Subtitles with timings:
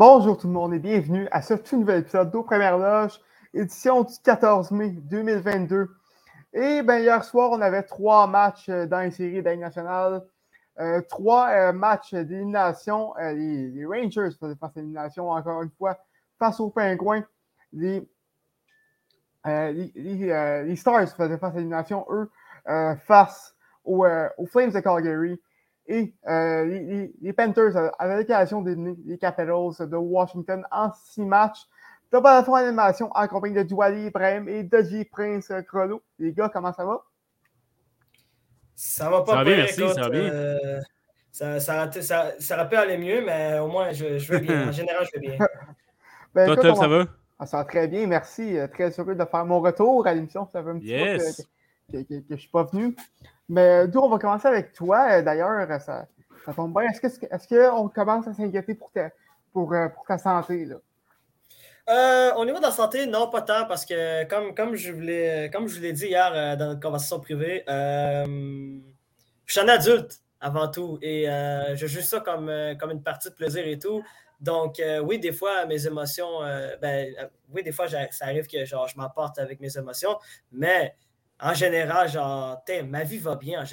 [0.00, 3.20] Bonjour tout le monde et bienvenue à ce tout nouvel épisode d'Au Première Loge,
[3.52, 5.90] édition du 14 mai 2022.
[6.54, 10.24] Et bien, hier soir, on avait trois matchs euh, dans les séries d'Aide nationale.
[10.78, 13.12] Euh, trois euh, matchs d'élimination.
[13.18, 15.98] les, Rangers faisaient face à l'élimination encore une fois
[16.38, 17.26] face aux Pingouins.
[17.74, 18.08] Les,
[19.44, 22.30] Stars faisaient face à l'élimination, eux,
[23.04, 24.06] face aux
[24.46, 25.38] Flames de Calgary.
[25.90, 31.66] Et euh, les, Panthers, avaient l'occasion d'éliminer les Capitals de Washington en six matchs.
[32.12, 36.00] De pas la d'animation en compagnie de Douali Ibrahim et de Prince Crollo.
[36.20, 37.02] Les gars, comment ça va?
[38.76, 40.20] Ça va pas ça va bien, merci, ça va bien.
[40.20, 40.80] Euh,
[41.32, 41.90] ça, ça,
[42.38, 44.68] ça, aurait pu aller mieux, mais au moins, je, je vais bien.
[44.68, 45.38] En général, je vais bien.
[46.34, 47.06] ben, Toi, ça va?
[47.40, 48.56] Ah, ça va très bien, merci.
[48.56, 50.46] Euh, très heureux de faire mon retour à l'émission.
[50.52, 51.42] Ça fait un petit yes.
[51.90, 52.94] peu que, que, je ne suis pas venu.
[53.50, 55.08] Mais d'où on va commencer avec toi.
[55.10, 56.06] Euh, d'ailleurs, ça,
[56.44, 56.88] ça tombe bien.
[56.88, 59.10] Est-ce qu'on est commence à s'inquiéter pour ta,
[59.52, 60.66] pour, euh, pour ta santé?
[60.66, 60.76] Là?
[61.88, 65.00] Euh, au niveau de la santé, non, pas tant, parce que comme, comme je vous
[65.00, 71.24] l'ai dit hier dans notre conversation privée, je suis un adulte avant tout et
[71.74, 74.04] je joue ça comme, comme une partie de plaisir et tout.
[74.40, 76.38] Donc, oui, des fois, mes émotions,
[76.80, 77.12] ben,
[77.52, 80.16] oui, des fois, ça arrive que genre, je m'emporte avec mes émotions,
[80.52, 80.94] mais
[81.42, 83.64] en général, genre, ma vie va bien.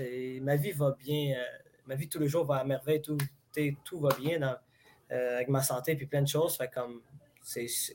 [0.42, 1.36] Ma vie va bien.
[1.38, 1.44] Euh,
[1.86, 3.02] ma vie tous les jours va à merveille.
[3.02, 3.18] Tout,
[3.84, 4.42] tout va bien
[5.12, 6.58] euh, avec ma santé et plein de choses.
[6.58, 7.02] Fait comme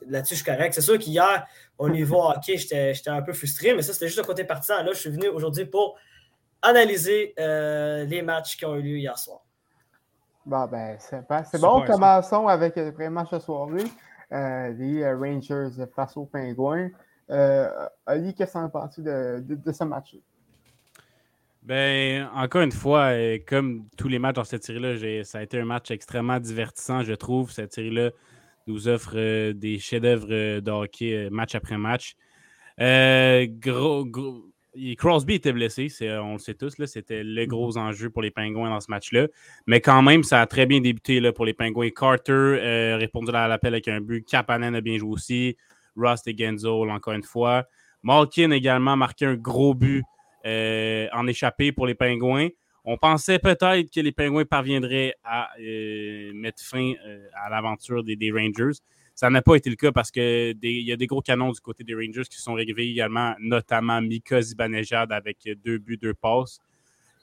[0.07, 0.75] là-dessus, je suis correct.
[0.75, 1.47] C'est sûr qu'hier,
[1.79, 4.83] au niveau hockey, j'étais un peu frustré, mais ça, c'était juste le côté partisan.
[4.83, 5.97] Là, je suis venu aujourd'hui pour
[6.61, 9.41] analyser euh, les matchs qui ont eu lieu hier soir.
[10.45, 11.85] Bon, ben, c'est bon.
[11.87, 13.85] Commençons avec le premier match de soirée.
[14.31, 16.91] les Rangers face aux Pingouins.
[17.31, 17.69] Euh,
[18.07, 20.17] Ali, qu'est-ce que tu as de, de, ce match
[21.63, 25.59] Ben, encore une fois, euh, comme tous les matchs dans cette série-là, ça a été
[25.59, 27.51] un match extrêmement divertissant, je trouve.
[27.51, 28.11] Cette série-là
[28.67, 32.17] nous offre euh, des chefs-d'œuvre de hockey match après match.
[32.79, 34.07] gros,
[34.97, 35.89] Crosby était blessé,
[36.23, 37.79] on le sait tous, c'était le gros mhm.
[37.79, 39.29] enjeu pour les Pingouins dans ce match-là.
[39.67, 41.91] Mais quand même, ça a très bien débuté là, pour les Pingouins.
[41.91, 44.27] Carter a répondu à l'appel avec un but.
[44.27, 45.57] Kapanen a bien joué aussi.
[45.97, 47.65] Rust et Genzo, encore une fois.
[48.03, 50.03] Malkin également marqué un gros but
[50.45, 52.49] euh, en échappé pour les Pingouins.
[52.85, 58.33] On pensait peut-être que les Pingouins parviendraient à euh, mettre fin euh, à l'aventure des,
[58.33, 58.79] Rangers.
[59.15, 61.85] Ça n'a pas été le cas parce qu'il y a des gros canons du côté
[61.85, 66.59] des Rangers qui sont arrivés également, notamment Mika Zibanejad avec deux buts, deux passes.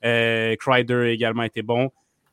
[0.06, 1.91] Euh, Kreider également été bon.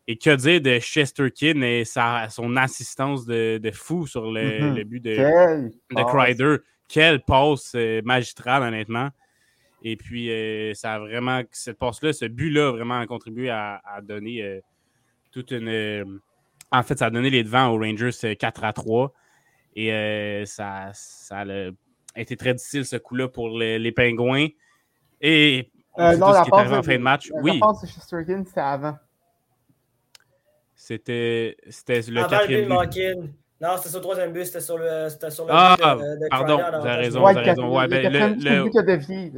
[0.09, 4.83] Et que dire de Chesterkin et sa, son assistance de, fou sur le, mhm.
[4.85, 6.57] but de, de Crider.
[6.89, 9.09] Quelle passe euh, magistrale, honnêtement.
[9.83, 14.43] Et puis, euh, ça a vraiment, cette passe-là, ce but-là, vraiment a contribué à, donner
[14.43, 14.61] euh,
[15.33, 16.21] toute une.
[16.71, 19.13] en fait, ça a donné les devants aux Rangers 4 à 3.
[19.75, 24.49] Et ça, ça a été très difficile, ce coup-là, pour les, les Pingouins.
[25.21, 27.31] Et non, la passe, en fin de match.
[27.31, 27.59] La oui.
[27.59, 28.97] passe de Chesterkin, c'était avant.
[30.77, 32.91] C'était le Avant quatrième but.
[32.95, 33.31] but.
[33.59, 36.57] Non, c'était sur le troisième but, c'était sur le, sur le ah, but de, pardon,
[36.57, 37.75] vous avez raison, vous avez raison.
[37.75, 38.83] Ouais, ben, le, le...
[38.85, 39.33] dévié,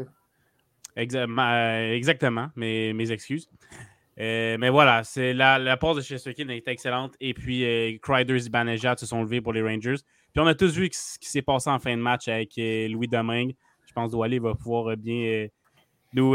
[0.97, 3.49] Exactement, exactement mes, mes excuses.
[4.19, 7.15] Euh, mais voilà, c'est la, la pause de Chesterkin a été excellente.
[7.21, 8.01] Et puis, euh, et
[8.97, 9.95] se sont levés pour les Rangers.
[10.33, 12.89] Puis, on a tous vu ce qui s'est passé en fin de match avec euh,
[12.89, 13.55] Louis Domingue.
[13.87, 15.49] Je pense que Doualé va pouvoir bien euh,
[16.15, 16.35] nous,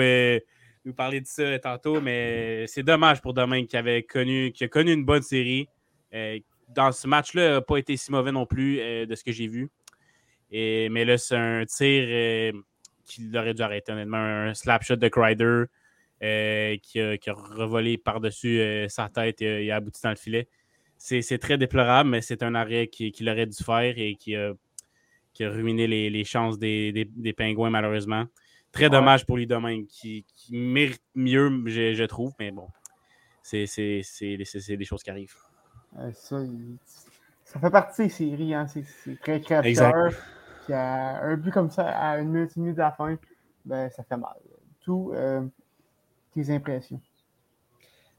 [0.85, 4.67] nous parler de ça tantôt, mais c'est dommage pour Domingue qui avait connu, qui a
[4.67, 5.67] connu une bonne série.
[6.13, 6.39] Euh,
[6.69, 9.31] dans ce match-là, il n'a pas été si mauvais non plus euh, de ce que
[9.31, 9.69] j'ai vu.
[10.51, 12.51] Mais là, c'est un tir euh,
[13.05, 14.17] qu'il aurait dû arrêter, honnêtement.
[14.17, 15.63] Un slap shot de Crider
[16.21, 20.47] qui a, qui, a, revolé par-dessus sa tête et, a abouti dans le filet.
[20.97, 24.53] C'est très déplorable, mais c'est un arrêt qu'il aurait dû faire et qui a,
[25.33, 28.25] qui a ruiné les, les chances des, des, des, Pingouins, malheureusement.
[28.74, 32.68] Très dommage pour les domaines qui, mérite mieux, je, trouve, mais bon,
[33.44, 35.36] c'est des choses qui arrivent.
[36.14, 36.38] ça,
[37.46, 38.66] ça, fait partie des séries, hein.
[38.68, 40.12] c'est très créateur.
[40.66, 43.18] Qui a un but comme ça à une minute, une minute de la fin,
[43.66, 44.38] ben, ça fait mal.
[44.81, 45.42] Tout euh,
[46.34, 47.02] tes impressions?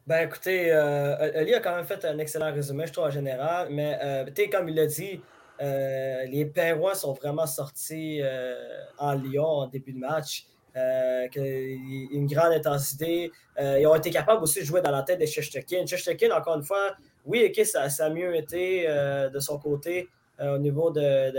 [0.07, 3.69] Ben écoutez, euh, Ali a quand même fait un excellent résumé, je trouve, en général,
[3.71, 5.21] mais euh, comme il l'a dit,
[5.61, 8.55] euh, les Pingouins sont vraiment sortis euh,
[8.99, 10.47] en Lyon en début de match.
[10.77, 13.31] Euh, une grande intensité.
[13.59, 15.87] ils ont été capables aussi de jouer dans la tête de Shestekin.
[15.87, 20.09] Shestekin, encore une fois, oui, ça, a mieux été de son côté
[20.41, 21.31] au niveau de,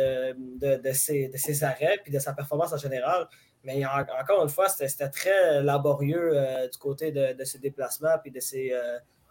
[0.77, 3.27] de, ses, arrêts et de sa performance en général.
[3.65, 6.33] Mais encore une fois, c'était très laborieux
[6.71, 8.73] du côté de, ses déplacements puis de ses,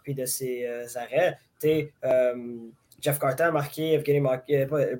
[0.03, 0.67] puis de ses
[0.97, 1.39] arrêts.
[3.05, 4.03] Jeff Carter a marqué,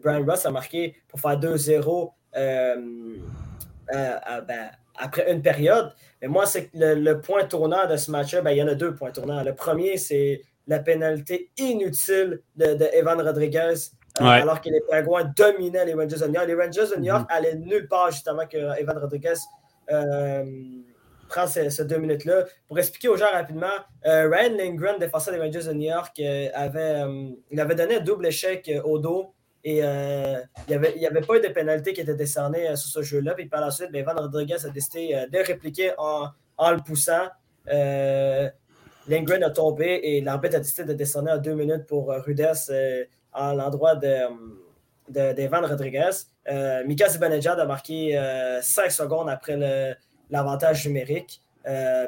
[0.01, 2.11] Brian Ross a marqué pour faire 2-0
[3.91, 5.91] ben, après une période.
[6.21, 8.75] Mais moi, c'est le, le, point tournant de ce match-là, ben, il y en a
[8.75, 9.43] deux points tournants.
[9.43, 13.73] Le premier, c'est la pénalité inutile de, Evan Rodriguez,
[14.21, 16.47] euh, alors que les Penguins dominaient les Rangers de New York.
[16.47, 17.35] Les Rangers de New York mm-hmm.
[17.35, 19.33] allaient nulle part justement que Evan Rodriguez
[19.91, 20.43] euh,
[21.35, 22.45] prend ces, deux minutes-là.
[22.67, 23.67] Pour expliquer aux gens rapidement,
[24.05, 26.19] euh, Ryan Lindgren, défenseur des Rangers de New York,
[26.53, 27.03] avait,
[27.51, 29.33] il avait donné un double échec au dos
[29.63, 33.33] et il n'y avait, avait, pas eu de pénalité qui était décernée sur ce jeu-là.
[33.33, 36.27] Puis par la suite, ben, Evan Rodriguez a décidé de répliquer en,
[36.57, 37.27] en le poussant.
[39.07, 42.69] Lindgren a tombé et l'arbitre a décidé de descendre à deux minutes pour euh, Rudess
[42.73, 43.03] euh,
[43.33, 44.17] à l'endroit de,
[45.09, 46.09] de, Rodriguez.
[46.49, 48.19] Euh, Mika Zibanejad a marqué
[48.61, 49.57] cinq secondes après
[50.29, 51.41] l'avantage numérique.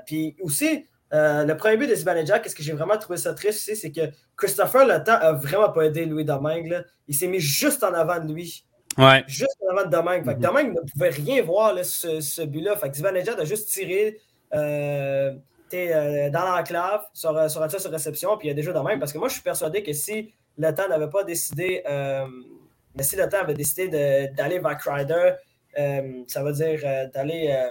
[0.06, 3.76] puis aussi, le premier but de Zibanejad, qu'est-ce que j'ai vraiment trouvé ça triste aussi,
[3.76, 6.84] c'est que Christopher Le Temps a vraiment pas aidé Louis Domingue.
[7.08, 8.64] Il s'est mis juste en avant de lui.
[8.98, 9.24] Ouais.
[9.28, 10.26] Juste en avant de Domingue.
[10.26, 12.76] Mm Domingue ne pouvait rien voir ce, ce but-là.
[12.94, 14.20] Zibanejad a juste tiré.
[15.74, 19.00] Euh, dans l'enclave sur, euh, sur un sur réception, puis il y a de même.
[19.00, 22.26] Parce que moi, je suis persuadé que si le temps n'avait pas décidé, euh,
[22.96, 23.90] mais si le temps avait décidé
[24.36, 25.34] d'aller vers Crider,
[26.28, 27.70] ça veut dire d'aller,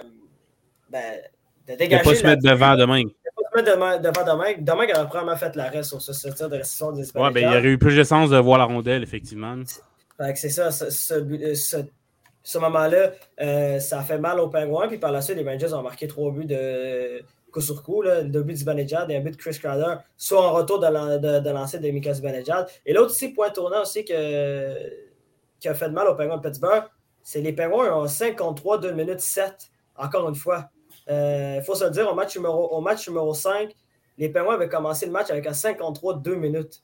[0.89, 1.19] ben,
[1.67, 2.03] de dégager.
[2.03, 3.01] De pas se mettre devant demain.
[3.01, 4.53] De pas se mettre devant demain.
[4.59, 7.37] Demain, il aurait probablement fait l'arrêt sur ce, ce tir de réception des Ouais, ben,
[7.37, 9.55] il y aurait eu plus de sens de voir la rondelle, effectivement.
[10.35, 11.77] C'est ça, ce, ce,
[12.43, 13.11] ce moment-là,
[13.79, 14.87] ça a fait mal aux Penguins.
[14.87, 18.23] Puis par la suite, les Rangers ont marqué trois buts de, coup sur coup, là,
[18.23, 21.49] deux buts d'Ibanejad et un but de Chris Crowder, soit en retour de, de, de
[21.49, 22.67] lancer de Mika Zibanejad.
[22.85, 24.75] Et l'autre aussi, point tournant aussi que,
[25.59, 26.83] qui a fait de mal aux Penguins de Pittsburgh,
[27.21, 30.69] c'est les Penguins ont 53, 2 minutes 7, encore une fois.
[31.07, 33.73] Il euh, faut se le dire, au match, numéro, au match numéro 5,
[34.17, 36.81] les Penguins avaient commencé le match avec un 53, 2 minutes.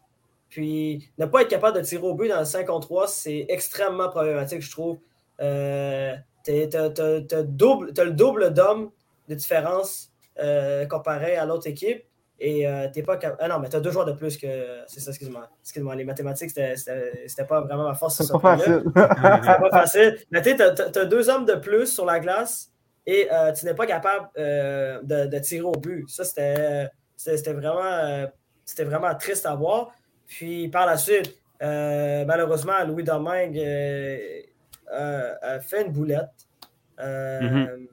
[0.49, 4.61] Puis, ne pas être capable de tirer au but dans le 53, c'est extrêmement problématique,
[4.61, 4.99] je trouve.
[5.41, 6.15] Euh,
[6.45, 8.91] tu as, le double d'hommes
[9.29, 12.03] de différence euh, comparé à l'autre équipe.
[12.39, 13.39] Et euh, t'es pas capable.
[13.41, 14.81] Ah non, mais tu as deux joueurs de plus que.
[14.87, 15.47] C'est ça, excuse-moi.
[15.61, 18.21] Excuse-moi, les mathématiques, c'était pas vraiment ma force.
[18.21, 18.83] C'est pas facile.
[18.95, 20.17] c'est pas facile.
[20.29, 22.72] Mais tu as, deux hommes de plus sur la glace
[23.05, 26.07] et euh, tu n'es pas capable de, tirer au but.
[26.09, 28.27] Ça, c'était vraiment,
[28.65, 29.91] c'était vraiment triste à voir.
[30.27, 33.59] Puis par la suite, malheureusement, Louis Domingue
[34.91, 36.29] a fait une boulette.
[36.99, 37.87] Mm-hmm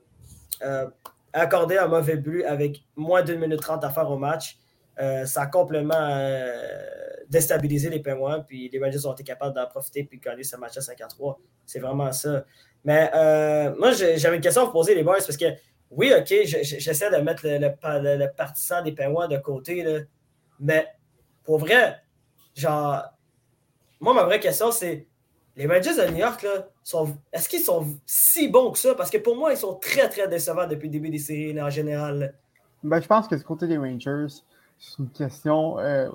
[1.32, 4.58] accordé un mauvais but avec moins d'une minute trente à faire au match.
[5.00, 5.94] Euh, ça a complètement
[7.30, 10.76] déstabilisé les Penguins, puis les Rangers ont été capables d'en profiter puis gagner ce match
[10.76, 11.38] à 5 à 3.
[11.64, 12.44] C'est vraiment ça.
[12.84, 15.46] Mais euh, moi, j'avais une question à vous poser, les boys, parce que
[15.90, 20.00] oui, OK, j'essaie de mettre le, le, partisan des Penguins de côté, là,
[20.58, 20.86] mais
[21.44, 21.96] pour vrai,
[22.54, 23.04] genre,
[24.00, 25.06] moi, ma vraie question, c'est
[25.56, 26.46] les Rangers de New York,
[27.32, 28.94] est-ce qu'ils sont si bons que ça?
[28.94, 31.70] Parce que pour moi, ils sont très, très décevants depuis le début des séries en
[31.70, 32.34] général.
[32.82, 34.26] Ben, je pense que du côté des Rangers,
[34.78, 36.08] c'est une question euh,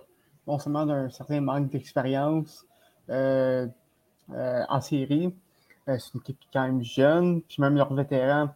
[0.47, 2.65] non seulement d'un certain manque d'expérience
[3.09, 3.67] euh,
[4.31, 5.33] euh, en série.
[5.87, 8.49] c'est une équipe quand même jeune, puis même leurs vétérans,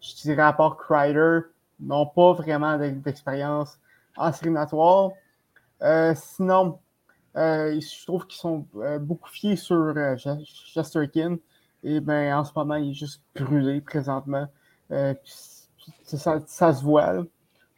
[0.00, 1.40] je dirais à part Kreider,
[1.80, 3.78] n'ont pas vraiment d'expérience
[4.16, 5.10] en série natoire.
[6.14, 6.78] sinon,
[7.38, 11.36] euh, je trouve qu'ils sont euh, beaucoup fiés sur euh, Chesterkin.
[11.84, 14.48] Et ben, en ce moment, il est juste brûlé présentement.
[16.04, 17.24] Ça, ça, se voit.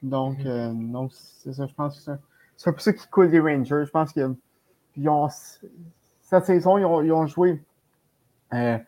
[0.02, 1.08] Donc, mm-hmm.
[1.12, 1.66] c'est ça.
[1.66, 2.20] Je pense que c'est un
[2.64, 3.84] peu ça qui coule les Rangers.
[3.86, 4.20] Je pense que
[6.22, 7.62] cette saison, ils ont, ont joué.
[8.52, 8.78] je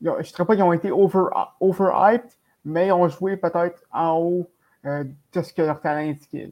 [0.00, 1.24] ne dirais pas qu'ils ont été over,
[1.60, 2.30] overhyped,
[2.64, 4.50] mais ils ont joué peut-être en haut
[4.84, 6.50] de ce que leur talent indiquait.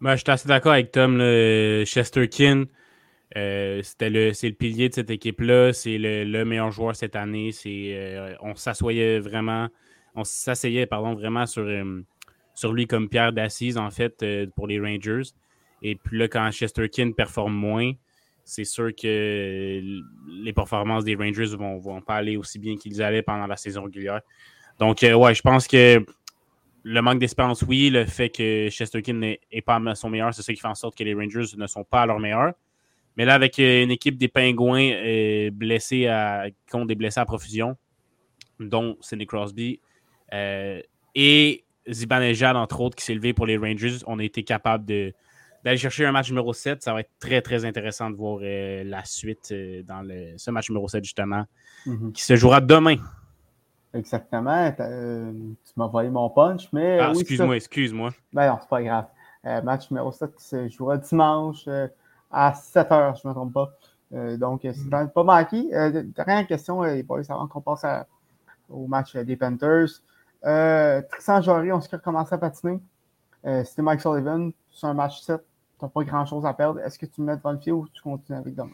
[0.00, 1.18] Ben, je suis assez d'accord avec Tom.
[1.84, 2.66] Chesterkin,
[3.36, 5.72] euh, c'est le pilier de cette équipe-là.
[5.72, 7.52] C'est le, meilleur joueur cette année.
[7.52, 9.68] C'est, euh, on s'assoyait vraiment,
[10.14, 12.02] on s'asseyait pardon, vraiment sur, euh,
[12.54, 14.24] sur lui comme pierre d'assise, en fait,
[14.54, 15.30] pour les Rangers.
[15.82, 17.92] Et puis là, quand Chesterkin performe moins,
[18.44, 19.80] c'est sûr que
[20.28, 23.84] les performances des Rangers vont, vont pas aller aussi bien qu'ils allaient pendant la saison
[23.84, 24.20] régulière.
[24.78, 26.04] Donc, ouais, je pense que
[26.82, 27.90] le manque d'espérance, oui.
[27.90, 30.96] Le fait que Chesterkin n'est pas à son meilleur, c'est ça qui fait en sorte
[30.96, 32.54] que les Rangers ne sont pas à leur meilleur.
[33.18, 37.20] Mais là, avec euh, une équipe des Pingouins euh, blessés à, qui ont des blessés
[37.20, 37.76] à profusion,
[38.60, 39.80] dont Sidney Crosby
[40.32, 40.80] euh,
[41.14, 44.86] et Zibanejad, entre autres, qui s'est levé pour les Rangers, on a été capable
[45.64, 46.82] d'aller chercher un match numéro 7.
[46.82, 49.52] Ça va être très, très intéressant de voir la suite
[49.86, 51.44] dans ce match numéro 7, justement,
[51.86, 52.12] mm-hmm.
[52.12, 52.96] qui se jouera demain.
[53.94, 54.72] Exactement.
[54.80, 56.98] Euh, tu m'as volé mon punch, mais.
[57.00, 58.10] Ah, excuse-moi, excuse-moi.
[58.32, 59.06] Ben non, c'est pas grave.
[59.46, 61.64] Euh, match numéro 7 qui se jouera dimanche.
[61.68, 61.88] Euh,
[62.30, 63.72] à 7 heures, je ne me trompe pas.
[64.36, 65.10] donc, c'est mm.
[65.14, 65.64] pas manqué.
[66.14, 67.86] dernière question, les boys, avant qu'on passe
[68.68, 70.02] au match des Panthers.
[71.10, 72.80] Tristan Jory, on sait qu'il a commencé à patiner.
[73.64, 74.52] C'était Mike Sullivan.
[74.78, 75.40] C'est un match 7.
[75.40, 76.80] Tu n'as pas grand-chose à perdre.
[76.80, 78.72] Est-ce que tu me mets devant le fil ou tu continues avec Dom?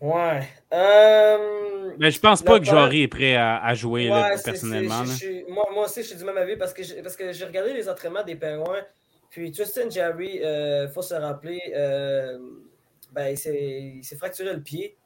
[0.00, 0.48] Ouais.
[0.72, 1.94] Euh...
[1.98, 4.10] Mais je pense pas que Jory est prêt à, jouer
[4.44, 5.04] personnellement.
[5.48, 8.34] moi, moi, aussi, je suis du même avis parce que j'ai regardé les entraînements des
[8.34, 8.84] Penguins.
[9.30, 12.38] Puis Tristan Jerry, il euh, faut se rappeler, euh,
[13.12, 14.96] ben, il s'est fracturé le pied.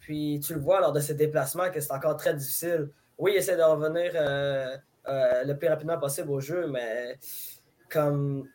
[0.00, 2.90] Puis tu le vois lors de ses déplacements que c'est encore très difficile.
[3.16, 7.18] Oui, il essaie de revenir euh, le plus rapidement possible au jeu, mais
[7.90, 8.48] comme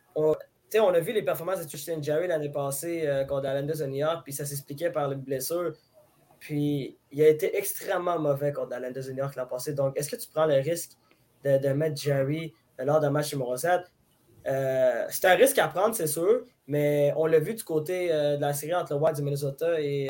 [0.79, 3.95] on a vu les performances de Tristan Jerry l'année passée euh, contre Islanders de New
[3.95, 5.73] York, puis ça s'expliquait par les blessures.
[6.39, 9.73] Puis il a été extrêmement mauvais contre Islanders de New York l'an passé.
[9.73, 10.91] Donc, est-ce que tu prends le risque
[11.43, 13.81] de, mettre Jerry lors d'un match numéro 7?
[14.47, 18.35] Euh, c'est un risque à prendre, c'est sûr, mais on l'a vu du côté euh,
[18.37, 20.09] de la série entre le Wild du Minnesota et,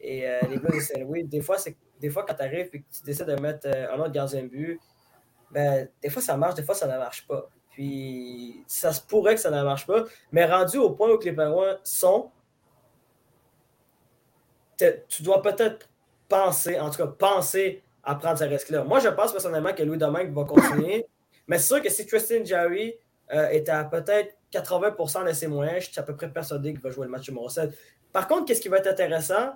[0.00, 1.24] les Blues de Saint-Louis.
[1.24, 1.56] Des fois,
[2.00, 4.80] des fois, quand tu arrives et que tu décides de mettre un autre gardien but,
[5.50, 7.50] ben, des fois ça marche, des fois ça ne marche pas.
[7.80, 10.04] Puis ça se pourrait que ça ne marche pas.
[10.32, 12.30] Mais rendu au point où les Penguins sont,
[14.76, 15.88] tu dois peut-être
[16.28, 18.84] penser, en tout cas penser à prendre ce risque-là.
[18.84, 21.06] Moi, je pense personnellement que Louis Domingue va continuer.
[21.48, 22.96] mais c'est sûr que si Tristan Jerry
[23.32, 26.82] euh, est à peut-être 80% de ses moyens, je suis à peu près persuadé qu'il
[26.82, 27.70] va jouer le match numéro 7.
[28.12, 29.54] Par contre, qu'est-ce qui va être intéressant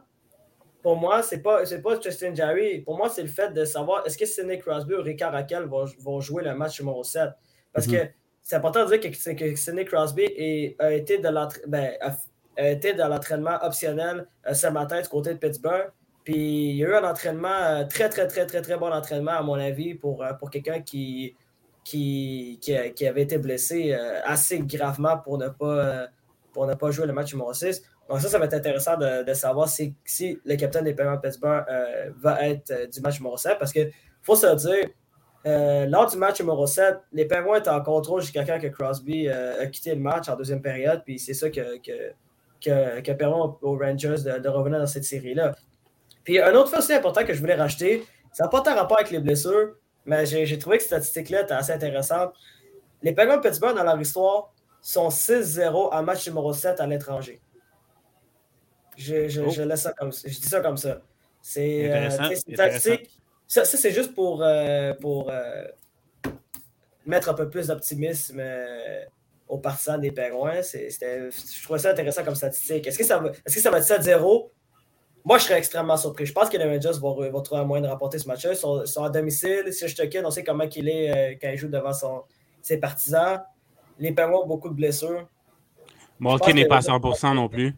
[0.81, 2.81] pour moi, c'est pas, pas Tristan Jerry.
[2.81, 6.21] Pour moi, c'est le fait de savoir est-ce que Sidney Crosby ou Ricard Raquel vont
[6.21, 7.31] jouer le match numéro 7.
[7.75, 8.09] Parce que mhm.
[8.43, 10.25] c'est important de dire que, que Sidney Crosby
[10.79, 11.93] a, été ben,
[12.97, 15.91] dans l'entraînement optionnel euh, ce matin du côté de Pittsburgh.
[16.23, 19.33] Puis il y a eu un entraînement, euh, très, très, très, très, très bon entraînement,
[19.33, 21.37] à mon avis, pour, euh, pour quelqu'un qui,
[21.85, 23.93] qui, qui, avait été blessé
[24.25, 26.07] assez gravement pour ne, pas,
[26.51, 27.83] pour ne pas jouer le match numéro 6.
[28.09, 31.21] Donc ça, ça va être intéressant de, savoir si, si, le capitaine des Penguins de
[31.21, 31.67] Pittsburgh
[32.23, 33.91] va être du match numéro 7, parce qu'il
[34.23, 34.89] faut se dire,
[35.47, 39.29] euh, lors du match numéro 7, les Penguins étaient en contrôle jusqu'à quand que Crosby
[39.29, 41.03] euh, a quitté le match en deuxième période.
[41.05, 45.55] Puis c'est ça que, que, que, permis aux Rangers de, revenir dans cette série-là.
[46.25, 48.99] Puis un autre fait aussi important que je voulais racheter, ça n'a pas tant rapport
[48.99, 49.75] avec les blessures,
[50.07, 52.33] mais j'ai trouvé que cette statistique-là était assez intéressante.
[53.03, 57.41] Les Penguins de Pittsburgh, dans leur histoire, sont 6-0 en match numéro 7 à l'étranger.
[58.97, 59.65] Je, je, je, oh.
[59.67, 60.13] laisse ça comme.
[60.13, 61.01] Je dis ça comme ça.
[61.43, 65.65] C'est euh, statistique ça, c'est juste pour, euh, pour euh,
[67.07, 69.05] mettre un peu plus d'optimisme euh,
[69.49, 70.63] aux partisans des Penguins.
[70.63, 72.87] je trouvais ça intéressant comme statistique.
[72.87, 74.51] Est-ce que ça va, est-ce que ça va être 7-0?
[75.27, 76.27] Moi, je serais extrêmement surpris.
[76.27, 78.53] Je pense que les Rangers vont, vont trouver un moyen de rapporter ce match-là.
[78.53, 79.73] Ils sont, à domicile.
[79.73, 82.25] Si je te on sait comment il est quand il joue devant son,
[82.61, 83.41] ses partisans.
[83.99, 85.27] Les Penguins ont beaucoup de blessures.
[86.19, 87.75] Malkin n'est pas à 100% non plus.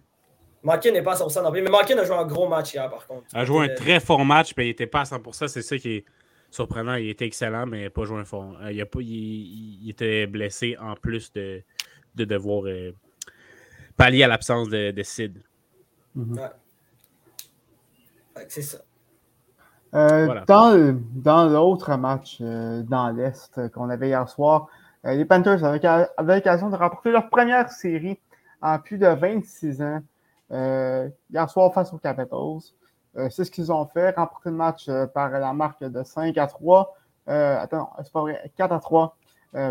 [0.66, 1.62] Malkin n'est pas à 100% non plus.
[1.62, 3.22] Mais Malkin a joué un gros match hier, par contre.
[3.32, 5.46] Il a joué un très fort match, mais il n'était pas à 100%.
[5.46, 6.04] C'est ça qui est
[6.50, 6.96] surprenant.
[6.96, 8.56] Il était excellent, mais il n'a pas joué un fort.
[8.60, 11.62] Euh, il, a pas, il, était blessé en plus de,
[12.16, 12.90] de devoir euh,
[13.96, 15.40] pallier à l'absence de, de, Sid.
[16.16, 16.36] Mhm.
[18.48, 18.78] C'est ça.
[19.94, 24.66] Euh, dans, l'autre match dans l'Est qu'on avait hier soir,
[25.04, 28.18] les Panthers avaient l'occasion de remporter leur première série
[28.60, 30.02] en plus de 26 ans.
[30.52, 32.72] Euh, hier soir face aux Capitals.
[33.16, 36.36] Euh, c'est ce qu'ils ont fait, remporter le match euh, par la marque de 5
[36.38, 36.94] à 3.
[37.26, 39.16] attends, c'est pas vrai, 4 à 3,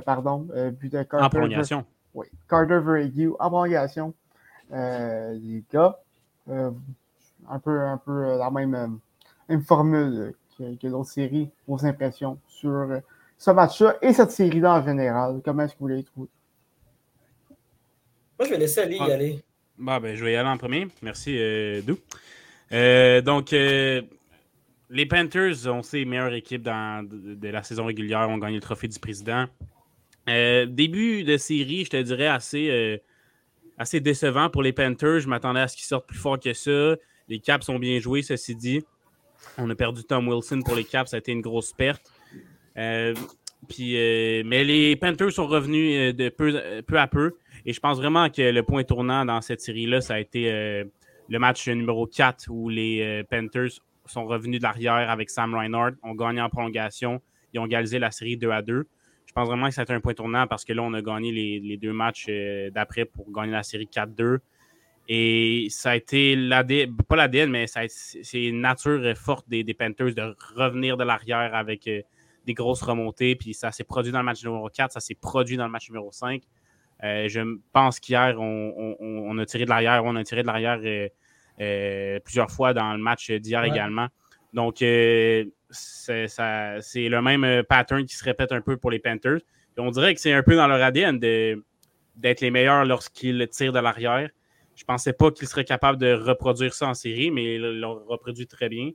[0.05, 0.48] pardon,
[0.79, 1.25] but de Carter.
[1.25, 1.86] En prolongation.
[2.13, 4.13] Oui, Carter Verheu en prolongation.
[4.72, 6.00] les gars,
[6.48, 9.00] un peu, un peu la même,
[9.48, 12.88] même formule que, que l'autre série, vos impressions sur
[13.38, 15.41] ce match-là et cette série-là en général.
[15.46, 16.29] Comment est-ce que vous les trouvez?
[18.39, 19.44] Moi, je vais laisser Ali y aller.
[19.77, 20.88] Ben, je vais y aller en premier.
[21.01, 21.98] Merci, euh, Dou.
[22.72, 24.01] Euh, donc, euh,
[24.89, 28.88] les Panthers ont ses meilleures équipes dans, de, la saison régulière, ont gagné le trophée
[28.88, 29.46] du président.
[30.27, 33.01] début de série, je te dirais assez,
[33.77, 35.20] assez décevant pour les Panthers.
[35.20, 36.96] Je m'attendais à ce qu'ils sortent plus fort que ça.
[37.27, 38.82] Les Caps sont bien joués, ceci dit.
[39.58, 42.12] On a perdu Tom Wilson pour les Caps, ça a été une grosse perte.
[42.75, 43.94] puis,
[44.46, 47.34] mais les Panthers sont revenus de peu à peu.
[47.65, 50.84] Et je pense vraiment que le point tournant dans cette série-là, ça a été euh,
[51.29, 55.95] le match numéro 4 où les euh, Panthers sont revenus de l'arrière avec Sam Reinhardt,
[56.03, 57.22] ont gagné en prolongation,
[57.53, 58.86] ils ont égalisé la série 2 à 2.
[59.25, 61.01] Je pense vraiment que ça a été un point tournant parce que là, on a
[61.01, 64.38] gagné les, deux matchs euh, d'après pour gagner la série 4-2.
[65.07, 70.36] Et ça a été l'ADN, pas l'ADN, mais c'est une nature forte des, Panthers de
[70.55, 73.36] revenir de l'arrière avec des grosses remontées.
[73.36, 75.89] Puis ça s'est produit dans le match numéro 4, ça s'est produit dans le match
[75.89, 76.41] numéro 5.
[77.02, 80.04] Je pense qu'hier, on, a tiré de l'arrière.
[80.06, 80.80] On a tiré de l'arrière
[82.24, 84.08] plusieurs fois dans le match d'hier également.
[84.54, 85.52] Donc, c'est
[86.96, 89.42] le même pattern qui se répète un peu pour les Panthers.
[89.78, 93.80] on dirait que c'est un peu dans leur ADN d'être les meilleurs lorsqu'ils tirent de
[93.80, 94.30] l'arrière.
[94.75, 98.04] Je ne pensais pas qu'ils seraient capables de reproduire ça en série, mais ils l'ont
[98.06, 98.92] reproduit très bien.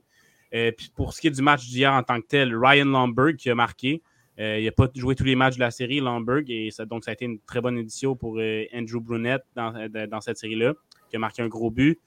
[0.53, 3.35] Euh, puis pour ce qui est du match d'hier en tant que tel, Ryan Lomberg
[3.35, 4.01] qui a marqué.
[4.41, 7.11] Euh, il n'a pas joué tous les matchs de la série, Lomberg, et donc ça
[7.11, 10.73] a été une très bonne édition pour euh, Andrew Brunette dans, cette série-là,
[11.09, 11.99] qui a marqué un gros but.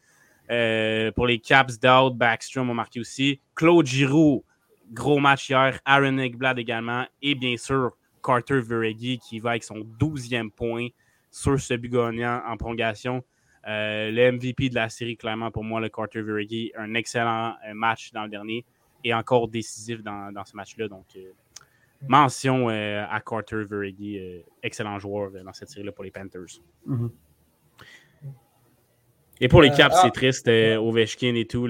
[1.14, 3.40] pour les Caps, Dowd, Backstrom ont marqué aussi.
[3.54, 4.44] Claude Giroux,
[4.92, 5.78] gros match hier.
[5.84, 7.06] Aaron Eggblad également.
[7.22, 10.88] Et bien sûr, Carter Veregi qui va avec son 12e point
[11.30, 13.22] sur ce but en prolongation.
[13.66, 17.74] Euh, le MVP de la série, clairement, pour moi, le Carter Veregi, un excellent euh,
[17.74, 18.64] match dans le dernier
[19.02, 20.88] et encore décisif dans, ce match-là.
[20.88, 21.06] Donc,
[22.04, 24.20] euh, mention à Carter Veregi,
[24.62, 26.60] excellent joueur dans cette série-là pour les Panthers.
[26.88, 27.10] Mm-hmm.
[29.40, 30.10] Et pour les Caps, c'est ah.
[30.10, 30.48] triste.
[30.48, 31.66] Ovechkin et tout,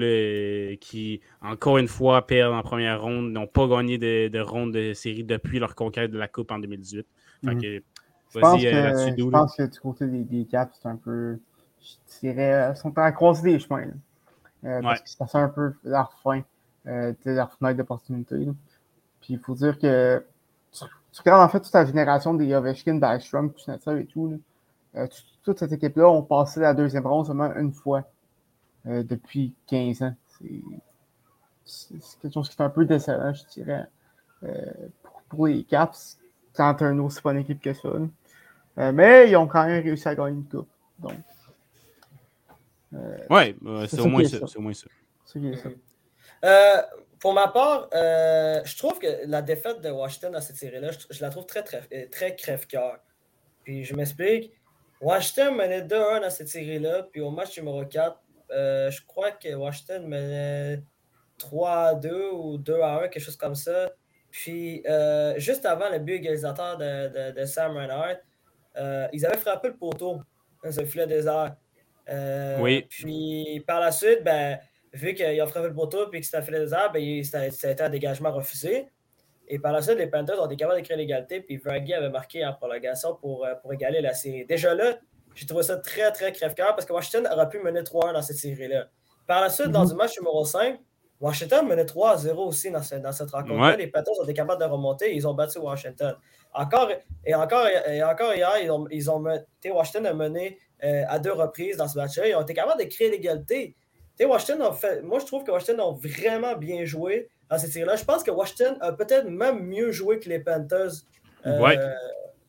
[0.79, 5.23] qui, encore une fois, perdent en première ronde, n'ont pas gagné de, ronde de série
[5.23, 7.05] depuis leur conquête de la Coupe en 2018.
[7.43, 7.81] Mm-hmm.
[8.33, 11.39] je, pense que, je pense que du côté des Caps, c'est un peu
[11.85, 13.87] je dirais, euh, sont à croiser des chemins.
[14.63, 16.41] Euh, parce que c'est un peu leur fin,
[16.87, 18.47] euh, leur fenêtre d'opportunité.
[19.25, 20.23] Puis il faut dire que
[20.71, 20.85] tu,
[21.19, 24.39] regardes en fait toute la génération des Ovechkin, Backstrom, Kuznetsov et tout.
[25.43, 28.03] toute cette équipe-là ont passé la deuxième ronde seulement une fois
[28.85, 30.15] depuis 15 ans.
[31.65, 33.87] C'est quelque chose qui est un peu décevant, je dirais,
[35.29, 36.19] pour, les Caps,
[36.53, 37.89] quand tu un aussi bonne équipe que ça.
[38.91, 40.69] mais ils ont quand même réussi à gagner une coupe.
[40.99, 41.13] Donc,
[42.93, 43.55] euh, oui,
[43.87, 44.37] c'est au, moins ça.
[44.55, 44.87] Au moins ça.
[47.25, 50.91] Euh, pour ma part, euh, je trouve que la défaite de Washington dans cette série-là,
[51.09, 52.99] je, la trouve très, très, très crève-cœur.
[53.63, 54.53] Puis je m'explique.
[55.01, 60.07] Washington menait 2-1 dans cette série-là, puis au match numéro 4, je crois que Washington
[60.07, 60.83] menait
[61.39, 63.91] 3-2 ou 2-1, quelque chose comme ça.
[64.31, 64.83] Puis
[65.37, 68.21] juste avant le but égalisateur de, de, Sam Reinhardt,
[69.13, 70.21] ils avaient frappé le poteau
[70.63, 71.55] dans un filet désert.
[72.09, 72.85] Euh, oui.
[72.89, 74.59] Puis par la suite, ben,
[74.95, 77.89] vu qu'il a frappé le poteau et que c'était désert, ben, ça, a été un
[77.89, 78.87] dégagement refusé.
[79.47, 82.43] Et par la suite, les Panthers ont été capables d'écrire l'égalité, puis Vraggy avait marqué
[82.45, 84.45] en prolongation pour, euh, pour égaler la série.
[84.45, 84.97] Déjà là,
[85.35, 88.37] j'ai trouvé ça très, très crève-cœur parce que Washington aurait pu mener 3-1 dans cette
[88.37, 88.87] série-là.
[89.27, 89.97] Par la suite, dans le mhm.
[89.97, 90.79] match numéro 5,
[91.19, 93.75] Washington menait 3-0 aussi dans, dans cette rencontre-là.
[93.75, 96.15] Les Panthers ont été capables de remonter et ils ont battu Washington.
[96.53, 96.89] Encore
[97.25, 99.23] et encore et encore hier, ils ont, ils ont
[99.65, 102.27] Washington a mené euh, à deux reprises dans ce match-là.
[102.27, 103.75] Ils ont été capables de créer l'égalité.
[104.23, 107.95] Washington fait, moi, je trouve que Washington a vraiment bien joué dans cette série-là.
[107.97, 110.91] Je pense que Washington a peut-être même mieux joué que les Panthers.
[111.45, 111.77] Euh, ouais.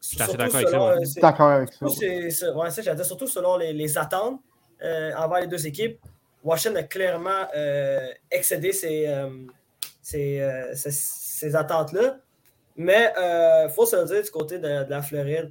[0.01, 0.77] Je suis d'accord avec ça.
[0.77, 2.55] Euh, d'accord avec ça.
[2.55, 2.71] Ouais,
[3.05, 4.41] surtout selon les, attentes
[4.81, 5.99] envers les deux équipes.
[6.45, 7.49] Washington a clairement
[8.31, 9.11] excédé ces,
[10.03, 12.19] ces, attentes-là.
[12.77, 15.51] Mais il faut se le dire du côté de, de la Floride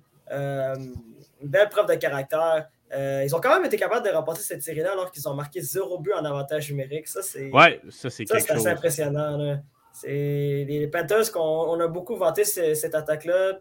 [1.42, 2.68] une belle preuve de caractère.
[2.94, 5.62] Euh, ils ont quand même été capables de remporter cette série-là alors qu'ils ont marqué
[5.62, 7.08] zéro but en avantage numérique.
[7.08, 9.60] Ça, c'est ouais, ça, c'est assez impressionnant.
[10.04, 13.60] Les Panthers qu'on a beaucoup vanté cette attaque-là.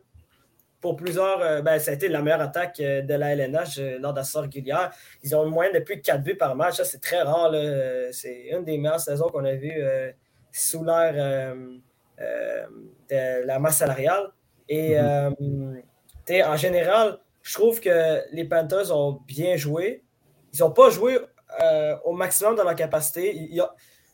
[0.80, 4.12] Pour plusieurs, euh, ben, ça a été la meilleure attaque euh, de la LNH lors
[4.12, 4.90] de la saison régulière.
[5.22, 6.82] Ils ont une moyenne de plus de 4 buts par match.
[6.82, 7.54] C'est très rare.
[8.12, 9.82] C'est une des meilleures saisons qu'on a vues
[10.52, 11.54] sous l'ère
[12.18, 14.30] de la masse salariale.
[14.68, 16.44] Et mm-hmm.
[16.44, 20.02] en général, je trouve que les Panthers ont bien joué.
[20.54, 21.18] Ils n'ont pas joué
[21.62, 23.38] euh, au maximum de leur capacité.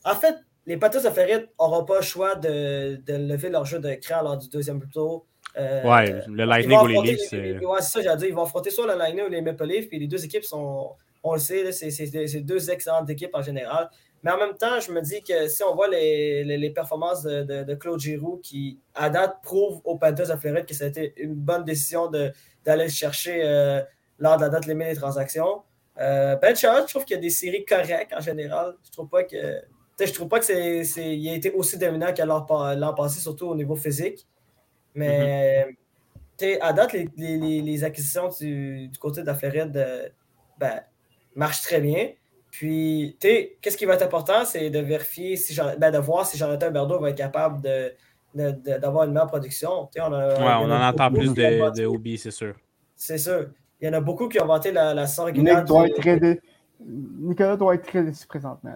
[0.03, 3.93] En fait, les Panthers de Floride n'auront pas le choix de, lever leur jeu de
[3.95, 5.25] cran lors du deuxième tour.
[5.57, 7.31] Euh, ouais, le Lightning ou les Leafs.
[7.31, 8.25] Ouais, c'est ça, j'ai dit.
[8.27, 9.87] Ils vont affronter soit le Lightning ou les Maple Leafs.
[9.87, 10.91] Puis les deux équipes sont,
[11.23, 13.89] on le sait, c'est deux excellentes équipes en général.
[14.23, 17.99] Mais en même temps, je me dis que si on voit les, performances de, Claude
[17.99, 21.63] Giroux, qui à date prouve aux Panthers de Floride que ça a été une bonne
[21.63, 22.09] décision
[22.65, 23.81] d'aller le chercher euh,
[24.19, 25.63] lors de la date limite des transactions.
[25.99, 28.75] Euh, ben Charles, je trouve qu'il y a des séries correctes en général.
[28.85, 29.61] Je trouve pas que.
[29.99, 33.55] Je trouve pas que c'est, il a été aussi dominant que l'an passé, surtout au
[33.55, 34.25] niveau physique.
[34.95, 35.67] Mais
[36.39, 36.57] mm-hmm.
[36.59, 40.09] à date, les, acquisitions du, côté de la Floride euh,
[40.57, 40.81] ben,
[41.35, 42.13] marchent très bien.
[42.49, 46.71] Puis, qu'est-ce qui va être important, c'est de vérifier, si ben, de voir si Jonathan
[46.71, 47.93] Berdo va être capable de,
[48.33, 49.89] d'avoir une meilleure production.
[49.95, 52.55] on, on, en entend plus de, de c'est sûr.
[52.95, 53.49] C'est sûr.
[53.79, 55.65] Il y en a beaucoup qui ont vanté la, la régulière.
[56.83, 58.75] Nicolas doit être très déçu présentement.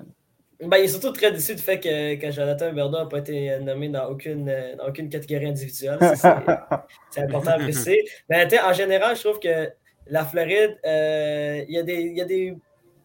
[0.59, 3.59] Ben, il est surtout très déçu du fait que, que Jonathan Huberdeau n'a pas été
[3.59, 5.99] nommé dans aucune, dans aucune catégorie individuelle.
[7.09, 8.05] C'est important à préciser.
[8.29, 9.69] Mais en général, je trouve que
[10.07, 12.55] la Floride, euh, il, y a des, il y a des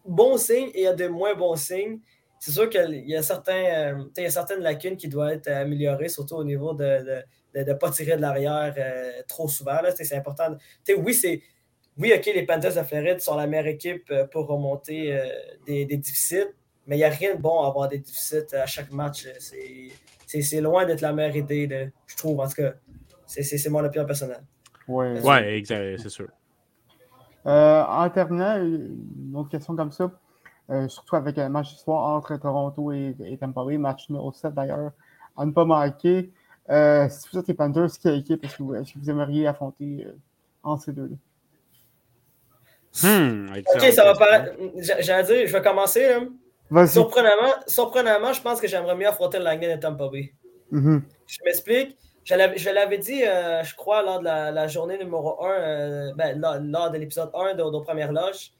[0.05, 1.99] bons signes et il y a des moins bons signes.
[2.43, 5.47] C'est sûr qu'il y, a certains, euh, il y a certaines lacunes qui doivent être
[5.47, 7.21] améliorées, surtout au niveau de
[7.53, 9.77] ne de, pas tirer de l'arrière euh, trop souvent.
[9.95, 10.57] C'est important.
[10.97, 11.43] oui, c'est.
[11.97, 15.21] Oui, OK, les Panthers de Floride sont la meilleure équipe pour remonter
[15.67, 16.47] des, des déficits,
[16.87, 19.27] mais il n'y a rien de bon à avoir des déficits à chaque match.
[20.25, 22.39] C'est loin d'être la meilleure idée, je trouve.
[22.39, 22.73] En tout cas,
[23.27, 24.43] c'est mon opinion personnelle.
[24.87, 26.29] Oui, ouais, c'est sûr.
[27.45, 30.11] Euh, en terminant, une autre question comme ça,
[30.69, 34.31] euh, surtout avec un match ce soir entre Toronto et, et Tampa Bay, match numéro
[34.31, 34.91] 7 d'ailleurs,
[35.37, 36.31] à ne pas manquer.
[36.69, 39.47] Euh, si vous êtes les Panthers, quelle équipe est-ce que, vous, est que vous aimeriez
[39.47, 40.07] affronter
[40.63, 41.15] entre ces deux-là?
[43.03, 44.53] Hmm, ok, ça va paraître.
[44.99, 46.17] J'allais dire, je vais commencer.
[46.87, 50.33] Surprenamment, surprenamment, je pense que j'aimerais mieux affronter le Lightning de Tampa Bay.
[50.71, 51.01] Mm-hmm.
[51.27, 51.97] Je m'explique.
[52.23, 56.91] Je l'avais dit, euh, je crois, lors de la, journée numéro 1, euh, ben, lors,
[56.91, 58.51] de l'épisode 1 de nos premières loges.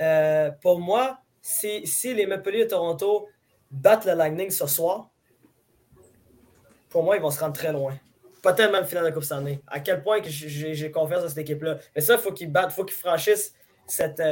[0.00, 3.28] Euh, pour moi, si, si, les Maple Leafs de Toronto
[3.70, 5.10] battent le Lightning ce soir,
[6.88, 7.96] pour moi, ils vont se rendre très loin.
[8.42, 9.60] Pas tellement le finale de Coupe Stanley.
[9.66, 11.78] À quel point j'ai confiance dans cette équipe-là.
[11.94, 13.54] Mais ça, il faut qu'ils battent, il faut qu'ils franchissent
[13.86, 14.22] cette,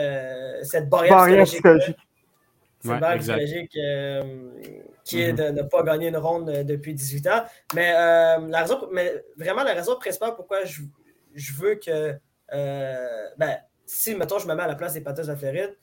[0.63, 1.97] cette barrière, psychologique.
[2.81, 3.77] C'est une barrière psychologique
[5.09, 5.55] qui est mm-hmm.
[5.55, 7.45] de ne pas gagner une ronde euh, depuis 18 ans.
[7.75, 10.83] Mais, euh, la raison, mais vraiment, la raison principale pourquoi je,
[11.35, 12.15] je veux que.
[12.53, 15.75] Euh, ben, si, mettons, je me mets à la place des Panthers de Floride,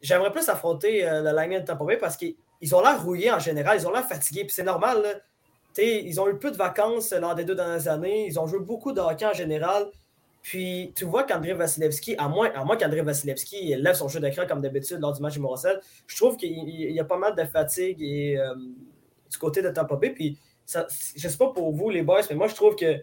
[0.00, 3.78] j'aimerais plus affronter le Lightning de Tampa Bay parce qu'ils ont l'air rouillés en général,
[3.78, 5.22] ils ont l'air fatigués, puis c'est normal.
[5.78, 8.92] ils ont eu peu de vacances lors des deux dernières années, ils ont joué beaucoup
[8.92, 9.86] de hockey en général.
[10.46, 14.46] Puis tu vois qu'André Vasilevski, à moins, à moins qu'André Vasilevski lève son jeu d'écran
[14.46, 17.42] comme d'habitude lors du match numéro 7, je trouve qu'il y a pas mal de
[17.42, 18.54] fatigue euh,
[19.28, 20.10] du côté de Tampa Bay.
[20.10, 20.86] Puis ça,
[21.16, 22.94] je sais pas pour vous les boys, mais moi je trouve que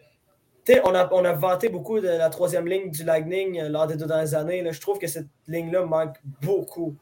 [0.83, 3.95] on a, on a vanté beaucoup de la troisième ligne du Lightning euh, lors des
[3.95, 4.65] deux dernières années.
[4.71, 6.95] Je trouve que cette ligne-là manque beaucoup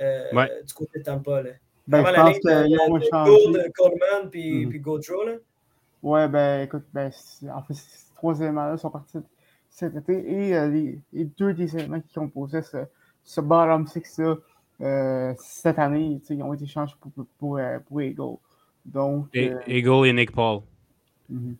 [0.00, 0.24] euh,
[0.66, 1.42] du côté de Tampa.
[1.42, 1.50] Là.
[1.86, 4.80] Ben, je la ligne de, de Coleman puis, mm -hmm.
[4.80, 5.24] Gaudreau.
[6.02, 7.10] Ouais, ben écoute, ben,
[7.58, 9.18] en fait, ces troisième là sont partis
[9.68, 10.68] cet été et euh,
[11.12, 12.78] les, deux des éléments qui composaient ce,
[13.22, 14.36] ce bottom six-là
[14.80, 18.36] euh, cette année, ils ont été changés pour, pour, pour, euh, pour Eagle.
[18.84, 20.62] Donc, et, Eagle et Nick Paul.
[21.28, 21.56] Mm -hmm.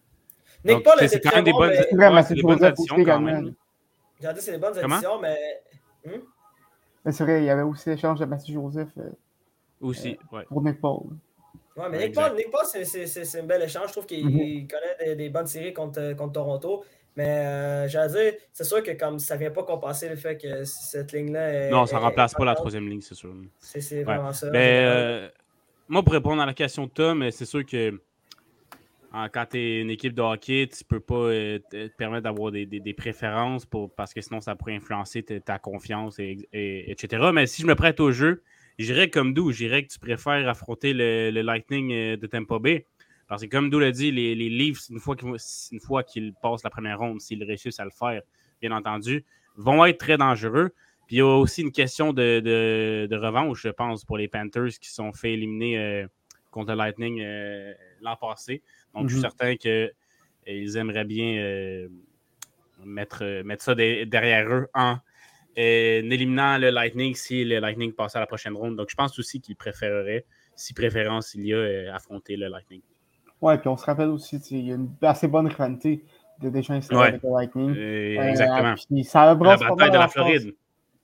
[0.64, 2.42] Nick Paul, c'est quand même des bonnes, mais...
[2.42, 3.54] bonnes additions quand même.
[4.20, 5.36] J'ai dit c'est des bonnes additions, mais.
[6.04, 6.20] Hmm?
[7.04, 8.88] mais c'est vrai, il y avait aussi l'échange de Mathieu Joseph.
[9.80, 10.44] aussi, ouais.
[10.48, 11.00] Pour Nick Paul.
[11.76, 13.88] Ouais, mais Nick Paul, Nick Paul c'est un bel échange.
[13.88, 14.70] Je trouve qu'il mm -hmm.
[14.70, 16.84] connaît des, des, bonnes séries contre, contre Toronto.
[17.16, 20.36] Mais euh, j'allais dire, c'est sûr que comme ça ne vient pas compenser le fait
[20.36, 21.70] que cette ligne-là.
[21.70, 23.32] Non, ça ne remplace pas la troisième ligne, c'est sûr.
[23.60, 24.50] C'est vraiment ça.
[24.50, 25.28] Mais, euh,
[25.88, 28.00] moi, pour répondre à la question de Tom, c'est sûr que
[29.32, 32.50] quand tu es une équipe de hockey, tu ne peux pas euh, te permettre d'avoir
[32.50, 37.30] des, des, préférences pour, parce que sinon ça pourrait influencer ta, confiance, et, etc.
[37.32, 38.42] Mais si je me prête au jeu,
[38.78, 42.86] j'irais comme d'où J'irais que tu préfères affronter le, Lightning de Tampa Bay
[43.26, 46.98] parce que comme Dou l'a dit, les, les Leafs, une fois qu'ils passent la première
[46.98, 48.20] ronde, s'ils réussissent à le faire,
[48.60, 49.24] bien entendu,
[49.56, 50.70] vont être très dangereux.
[51.06, 54.90] Puis il y a aussi une question de, revanche, je pense, pour les Panthers qui
[54.90, 56.06] sont fait éliminer euh,
[56.50, 58.62] contre le Lightning euh, l'an passé.
[58.94, 59.30] Donc, je suis mhm.
[59.30, 59.92] certain qu'ils
[60.48, 61.88] euh, aimeraient bien
[62.84, 64.96] mettre, mettre ça derrière eux en
[65.56, 68.76] éliminant le Lightning si le Lightning passe à la prochaine ronde.
[68.76, 70.24] Donc, je pense aussi qu'ils préféreraient,
[70.56, 72.82] si préférence il y a, affronter le Lightning.
[73.40, 76.04] Ouais, puis on se rappelle aussi, il y a une assez bonne rivalité
[76.40, 77.08] de déjà ouais.
[77.08, 77.76] avec le Lightning.
[77.76, 78.74] Euh, exactement.
[78.74, 80.54] Puis ça la bataille de la Floride.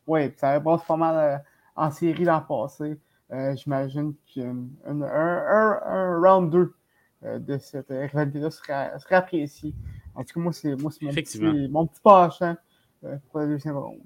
[0.07, 1.39] Oui, ça brosse pas mal euh,
[1.77, 2.99] en série l'an passé.
[3.31, 6.75] Euh, J'imagine qu'un un, un, un, round 2 euh,
[7.23, 9.75] de cette rivalité-là serait, serait, apprécié.
[10.15, 12.57] En tout cas, moi, c'est mon, petit, mon petit penchant
[13.31, 14.01] pour la deuxième ronde.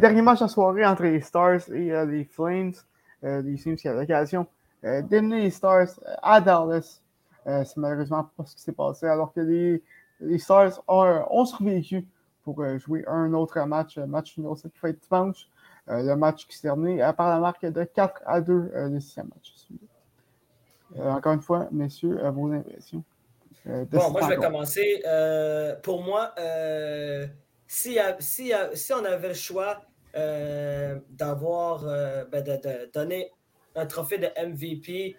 [0.00, 2.72] dernier match de soirée entre les Stars et les Flames.
[3.22, 4.46] les Flames qui a l'occasion
[4.82, 5.88] d'éliminer les Stars
[6.22, 7.00] à Dallas
[7.46, 9.82] euh, c'est malheureusement pas ce qui s'est passé, alors que les,
[10.20, 12.06] les Stars ont, ont, survécu
[12.42, 15.48] pour euh, jouer un autre match, match numéro 7 qui fait dimanche.
[15.88, 19.28] Euh, le match qui s'est terminé par la marque de 4 à 2, le sixième
[19.28, 19.54] match.
[20.98, 23.04] Encore une fois, messieurs, vos impressions.
[23.64, 25.02] bon, moi, je vais commencer.
[25.82, 26.34] pour moi,
[27.66, 29.82] si, si, si, on avait le choix
[30.14, 33.32] d'avoir, ben, de, de, donner
[33.74, 35.16] un trophée de MVP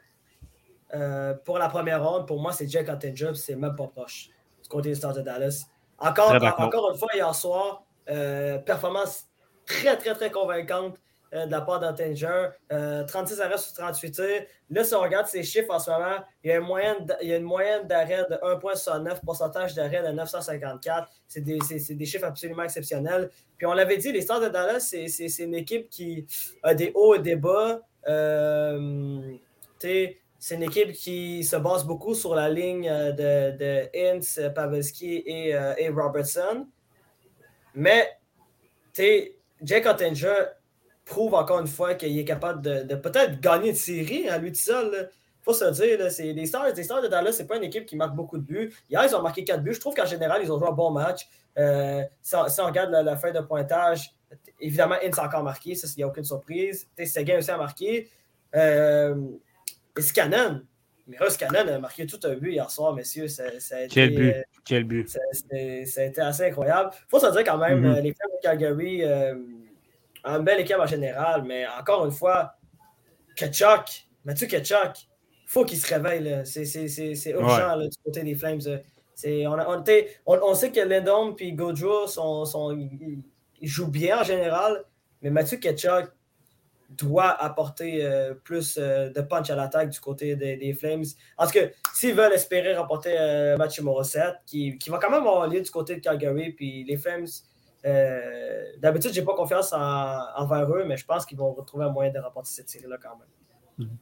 [0.94, 4.30] euh, pour la première ronde, pour moi, c'est Jack Job, c'est même pas proche
[4.62, 5.66] du côté des Stars de Dallas.
[5.98, 9.26] Encore, encore une fois, hier soir, euh, performance
[9.66, 10.98] très, très, très convaincante
[11.32, 12.50] de la part d'Antinger.
[12.70, 14.46] 36 arrêts sur 38 tirs.
[14.70, 18.26] Là, si on regarde ces chiffres en ce moment, il y a une moyenne, d'arrêt
[18.30, 21.10] de 1,69, pourcentage d'arrêt de 954.
[21.28, 23.30] C'est des, des, chiffres absolument exceptionnels.
[23.58, 26.26] Puis on l'avait dit, les Stars de Dallas, c'est une équipe qui
[26.64, 27.82] a des hauts et des bas.
[28.08, 29.20] Euh,
[29.78, 35.56] c'est une équipe qui se base beaucoup sur la ligne euh, de, de Pavelski et,
[35.56, 36.68] euh, et, Robertson.
[37.76, 38.18] Mais
[39.62, 40.46] Jake Ottinger
[41.12, 44.62] prouve encore une fois qu'il est capable de, peut-être gagner une série à lui tout
[44.62, 45.10] seul.
[45.42, 47.86] Il faut se dire, c'est les Stars, les Stars de Dallas, c'est pas une équipe
[47.86, 48.74] qui marque beaucoup de buts.
[48.90, 49.74] Hier, ils ont marqué 4 buts.
[49.74, 51.28] Je trouve qu'en général, ils ont joué un bon match.
[51.58, 54.14] Euh, si, on, regarde la, fin de pointage,
[54.62, 56.88] évidemment, Ince a encore marqué, ça, il n'y a aucune surprise.
[57.06, 58.08] Seguin aussi a marqué.
[58.56, 59.16] Euh,
[59.98, 60.62] et Scannon,
[61.08, 63.28] Mira Scannon a marqué tout un but hier soir, messieurs.
[63.28, 64.34] Ça, a été, Quel but?
[64.64, 65.10] Quel but?
[65.10, 65.20] Ça,
[65.52, 66.92] a été assez incroyable.
[66.94, 67.98] Il faut se dire quand même, mm-hmm.
[67.98, 69.04] euh, les Flames de Calgary,
[70.24, 72.54] une belle équipe en général, mais encore une fois,
[73.36, 76.42] Ketchuk, Mathieu Ketchuk, il faut qu'il se réveille.
[76.46, 78.62] C'est urgent du côté des Flames.
[79.24, 79.84] On,
[80.26, 84.84] on, on, sait que Lindom et Gojo sont, sont, ils jouent bien en général,
[85.22, 86.12] mais Mathieu Ketchuk,
[86.98, 91.06] doit apporter euh, plus euh, de punch à l'attaque du côté des, Flames.
[91.38, 95.10] En tout cas, s'ils veulent espérer remporter un match numéro 7, qui, qui, va quand
[95.10, 97.28] même avoir lieu du côté de Calgary, puis les Flames,
[97.86, 102.12] euh, d'habitude, j'ai pas confiance envers eux, mais je pense qu'ils vont retrouver un moyen
[102.12, 103.88] de remporter cette série-là quand même.
[103.88, 103.98] Mhm.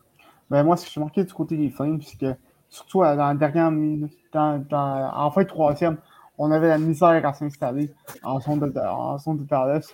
[0.49, 2.35] Ben, moi, ce que j'ai marqué du côté des Flames, c'est que
[2.69, 5.97] surtout dans la dernière minute, en fin de troisième,
[6.37, 9.93] on avait la misère à s'installer en zone de, en zone de Dallas.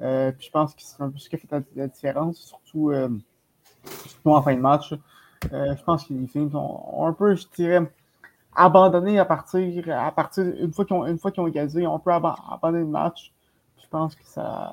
[0.00, 3.08] Euh, je pense que c'est un peu ce qui a fait la, différence, surtout, euh,
[4.24, 4.94] en fin de match.
[5.52, 7.80] Euh, je pense que les Flames ont, un peu, je dirais,
[8.54, 11.98] abandonné à partir, à partir une fois qu'ils ont, une ont gazé, ils ont un
[11.98, 13.32] peu abandonné le match.
[13.82, 14.72] Je pense que ça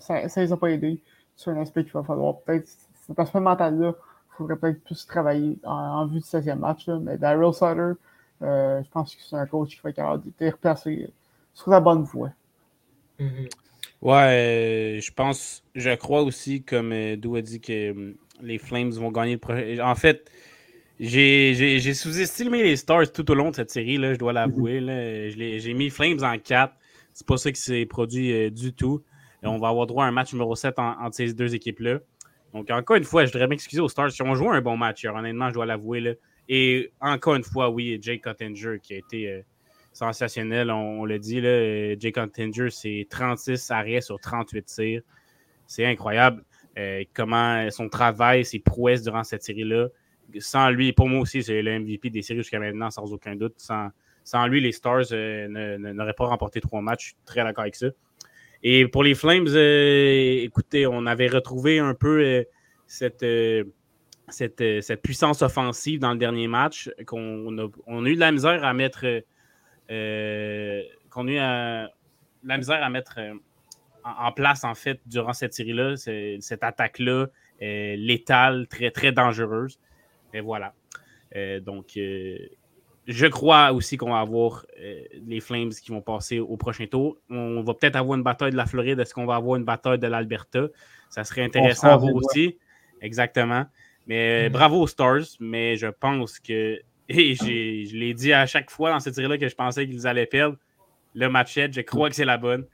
[0.00, 1.00] ça, les a pas aidés.
[1.36, 2.68] C'est un aspect qu'il va falloir peut-être,
[3.06, 6.88] cet aspect mental-là, il faudrait peut-être plus travailler en, vue du 16e match.
[6.88, 7.92] Mais Daryl Sutter,
[8.40, 11.10] je pense que c'est un coach qui va être capable de replacer
[11.54, 12.30] sur la bonne voie.
[13.18, 13.48] Mm-hmm.
[14.02, 18.90] Ouais, je pense, je crois aussi, comme euh, Dou a dit, que hum, les Flames
[18.90, 19.78] vont gagner le prochain.
[19.80, 20.28] En fait,
[21.00, 24.80] j'ai sous-estimé les Stars tout au long de cette série, là, je dois l'avouer.
[25.30, 26.74] J'ai mis Flames en 4.
[27.14, 29.02] C'est pas ça qui s'est produit euh, du tout.
[29.42, 31.98] Et on va avoir droit à un match numéro 7 entre ces deux équipes-là.
[32.54, 34.10] Donc, encore une fois, je voudrais m'excuser aux Stars.
[34.18, 36.18] Ils ont joué un bon match hier, honnêtement, je dois l'avouer.
[36.48, 39.28] Et encore une fois, oui, Jake Cottinger qui a été.
[39.28, 39.42] Euh,
[39.92, 40.70] sensationnel.
[40.70, 45.02] On, l'a dit, là, Jake Huntinger, c'est 36 arrêts sur 38 tirs.
[45.66, 46.44] C'est incroyable.
[46.78, 49.88] Euh, comment son travail, ses prouesses durant cette série-là.
[50.38, 53.54] Sans lui, pour moi aussi, c'est le MVP des séries jusqu'à maintenant, sans aucun doute.
[53.56, 53.90] Sans,
[54.24, 57.02] sans lui, les Stars euh, n'auraient pas remporté trois matchs.
[57.02, 57.88] Je suis très d'accord avec ça.
[58.62, 62.44] Et pour les Flames, euh, écoutez, on avait retrouvé un peu
[62.86, 63.26] cette,
[64.28, 68.64] cette, puissance offensive dans le dernier match, qu'on a, on a eu de la misère
[68.64, 69.04] à mettre
[69.90, 71.88] euh, qu'on a
[72.44, 73.34] la misère à mettre euh,
[74.04, 77.26] en, place, en fait, durant cette série-là, cette attaque-là,
[77.60, 79.78] létale, très, très dangereuse.
[80.32, 80.74] Et voilà.
[81.36, 84.66] Euh, donc, je crois aussi qu'on va avoir
[85.26, 87.16] les Flames qui vont passer au prochain tour.
[87.30, 89.00] On va peut-être avoir une bataille de la Floride.
[89.00, 90.68] Est-ce qu'on va avoir une bataille de l'Alberta?
[91.10, 92.56] Ça serait intéressant à voir aussi.
[93.00, 93.66] Exactement.
[94.06, 94.52] Mais mm.
[94.52, 99.00] bravo aux Stars, mais je pense que et je l'ai dit à chaque fois dans
[99.00, 100.56] cette série-là que je pensais qu'ils allaient perdre.
[101.14, 102.64] Le match je crois que c'est la bonne.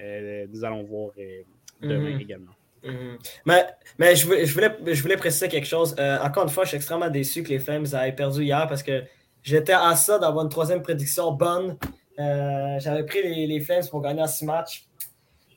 [0.00, 1.42] Euh, nous allons voir euh,
[1.80, 2.20] demain mhm.
[2.20, 2.52] également.
[2.84, 3.18] Mhm.
[3.46, 3.66] Mais,
[3.98, 5.94] mais je, voulais, je, voulais, préciser quelque chose.
[5.98, 8.82] Euh, encore une fois, je suis extrêmement déçu que les Flames aient perdu hier parce
[8.82, 9.02] que
[9.42, 11.76] j'étais à ça d'avoir une troisième prédiction bonne.
[12.18, 14.86] J'avais pris les, les, Flames pour gagner en six matchs.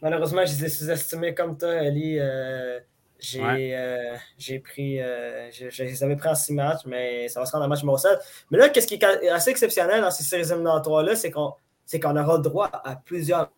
[0.01, 2.17] Malheureusement, je les ai sous-estimés comme toi, Ali.
[2.19, 5.01] Euh, j'ai pris.
[5.01, 7.81] Euh, je, les avais pris en six matchs, mais ça va se rendre en match
[7.81, 8.19] 7.
[8.51, 11.53] Mais là, qu'est-ce qui est assez exceptionnel dans ces séries éliminatoires-là, c'est qu'on
[12.01, 13.49] qu'on aura droit à plusieurs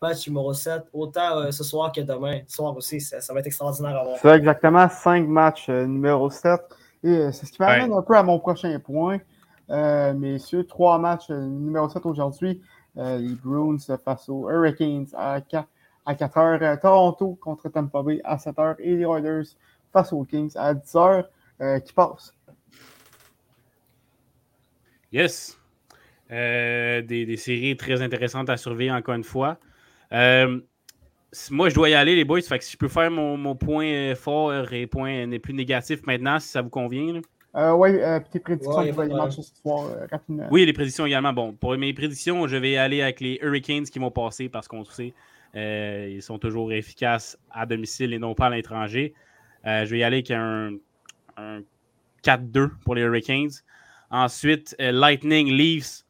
[0.00, 2.40] matchs numéro 7, autant euh, ce soir que demain.
[2.46, 4.16] Ce soir aussi, ça, va être extraordinaire à voir.
[4.20, 6.60] C'est exactement cinq matchs numéro 7.
[7.04, 9.18] Et c'est ce qui m'amène un peu à mon prochain point.
[9.68, 12.60] messieurs, trois matchs numéro 7 aujourd'hui.
[12.96, 15.68] les Bruins face aux Hurricanes à 4
[16.08, 16.62] à 4 h.
[16.62, 18.76] Euh, Toronto contre Tampa Bay à 7 h.
[18.80, 19.48] Et les Oilers
[19.92, 21.24] face aux Kings à 10 h.
[21.60, 22.32] Euh, qui passe?
[25.12, 25.58] Yes.
[26.30, 29.58] Euh, des, séries très intéressantes à surveiller encore une fois.
[30.10, 32.40] Moi, je dois y aller, les boys.
[32.42, 36.48] Fait que si je peux faire mon, point fort et point plus négatif maintenant, si
[36.48, 37.20] ça vous convient.
[37.54, 37.98] oui,
[38.30, 40.48] tes prédictions pour les matchs ce soir, rapidement.
[40.50, 41.32] Oui, les prédictions également.
[41.32, 44.84] Bon, pour mes prédictions, je vais aller avec les Hurricanes qui vont passer parce qu'on
[44.84, 45.14] sait
[45.54, 49.14] ils sont toujours efficaces à domicile et non pas à l'étranger.
[49.64, 50.72] je vais y aller avec un,
[51.36, 51.62] un
[52.22, 53.50] 4-2 pour les Hurricanes.
[54.10, 56.04] Ensuite, Lightning Leafs.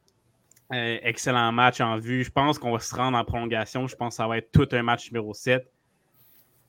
[0.71, 2.25] Excellent match en vue.
[2.25, 3.87] Je pense qu'on va se rendre en prolongation.
[3.87, 5.67] Je pense que ça va être tout un match numéro 7.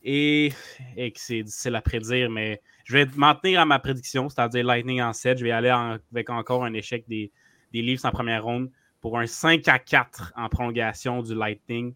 [0.04, 0.54] Et,
[0.96, 5.02] que c'est difficile à prédire, mais je vais m'en tenir à ma prédiction, c'est-à-dire Lightning
[5.02, 5.38] en 7.
[5.38, 7.32] Je vais aller avec encore un échec des,
[7.74, 11.94] des Leafs en première ronde pour un 5 à 4 en prolongation du Lightning.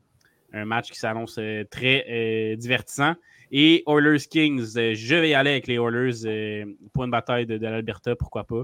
[0.54, 3.16] Un match qui s'annonce euh, très euh, divertissant.
[3.52, 7.56] Et Oilers Kings, euh, je vais y aller avec les Oilers pour une bataille de,
[7.56, 8.64] l'Alberta, pourquoi pas.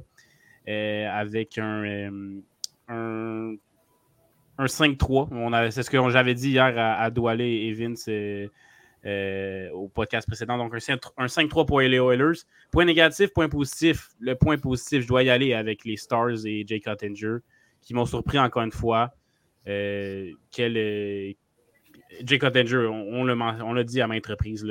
[0.68, 2.12] avec un,
[2.90, 3.56] un,
[4.60, 5.72] 5-3.
[5.72, 8.10] C'est ce que j'avais dit hier à, à et Vince
[9.06, 10.58] euh, au podcast précédent.
[10.58, 12.40] Donc, un, 5-3 pour les Oilers.
[12.72, 14.10] Point négatif, point positif.
[14.20, 17.38] Le point positif, je dois y aller avec les Stars et Jake Ottinger,
[17.82, 19.12] qui m'ont surpris encore une fois.
[19.68, 21.32] Euh, quel, euh,
[22.24, 24.66] Jake Ottinger, on, on l'a dit à maintes reprises,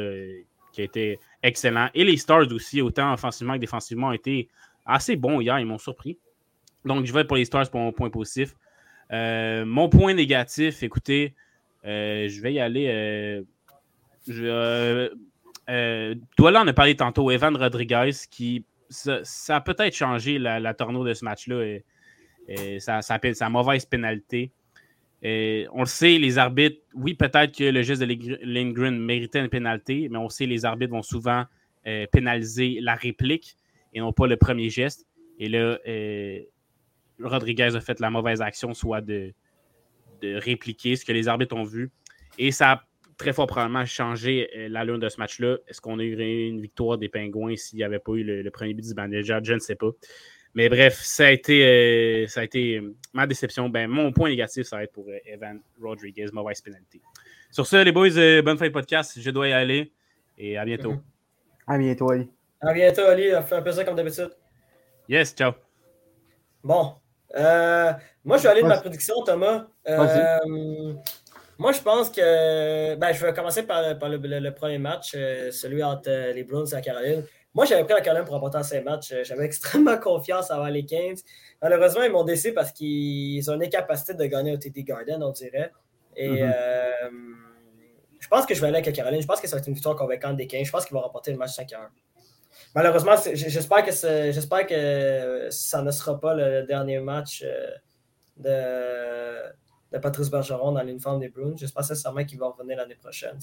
[0.72, 1.88] qui a été excellent.
[1.94, 4.48] Et les Stars aussi, autant offensivement que défensivement, ont été
[4.84, 5.58] assez bons hier.
[5.58, 6.18] Ils m'ont surpris.
[6.84, 8.54] Donc, je vais pour les Stars pour mon point positif.
[9.10, 11.34] mon point négatif, écoutez,
[11.84, 13.44] je vais y aller
[14.26, 15.08] je, euh,
[15.70, 21.14] euh on a parlé tantôt, Evan Rodriguez, qui ça, a peut-être changé la, la de
[21.14, 21.62] ce match-là.
[21.62, 21.84] Et,
[22.48, 24.50] et sa mauvaise pénalité.
[25.22, 30.08] On le sait, les arbitres, oui, peut-être que le geste de Lindgren méritait une pénalité,
[30.10, 31.44] mais on sait les arbitres vont souvent
[31.86, 33.56] euh, pénaliser la réplique
[33.92, 35.06] et non pas le premier geste.
[35.38, 36.40] Et là, euh,
[37.22, 39.32] Rodriguez a fait la mauvaise action, soit de,
[40.22, 41.90] de répliquer ce que les arbitres ont vu.
[42.38, 42.82] Et ça a
[43.16, 45.58] très fort probablement changer euh, la lune de ce match-là.
[45.66, 46.16] Est-ce qu'on a eu
[46.48, 49.42] une victoire des Pingouins s'il n'y avait pas eu le, premier but du manager?
[49.42, 49.90] Je ne sais pas.
[50.54, 53.68] Mais bref, ça a été, euh, ça a été euh, ma déception.
[53.68, 57.00] Ben, mon point négatif, ça va être pour Evan Rodriguez, mauvaise pénalité.
[57.50, 59.18] Sur ce, les boys, bonne fin de podcast.
[59.20, 59.92] Je dois y aller
[60.36, 60.94] et à bientôt.
[61.66, 62.30] À bientôt, Ali.
[62.60, 63.30] À bientôt, Ali.
[63.46, 64.30] Fait un plaisir comme d'habitude.
[65.08, 65.52] Yes, ciao.
[66.62, 66.94] Bon.
[67.34, 69.66] Moi, je vais aller de ma prédiction, Thomas.
[71.58, 72.94] Moi, je pense que.
[72.94, 76.74] Ben, je vais commencer par, le, premier match, euh, celui entre euh, les Browns et
[76.74, 77.24] la Caroline.
[77.52, 79.12] Moi, j'avais pris la Caroline pour remporter ces matchs.
[79.12, 81.20] Euh, j'avais extrêmement confiance avant les Kings.
[81.60, 85.32] Malheureusement, ils m'ont déçu parce qu'ils ont une incapacité de gagner au TD Garden, on
[85.32, 85.72] dirait.
[86.16, 87.10] Et mm-hmm.
[88.20, 89.20] je pense que je vais aller avec la Caroline.
[89.20, 90.64] Je pense que ça va être une victoire convaincante des Kings.
[90.64, 91.78] Je pense qu'ils vont remporter le match 5 1.
[92.78, 97.44] Malheureusement, j'espère que, j'espère que ça ne sera pas le dernier match
[98.36, 99.28] de
[99.92, 101.54] de Patrice Bergeron dans l'uniforme des Bruins.
[101.56, 103.38] J'espère sincèrement qu'il va revenir l'année prochaine.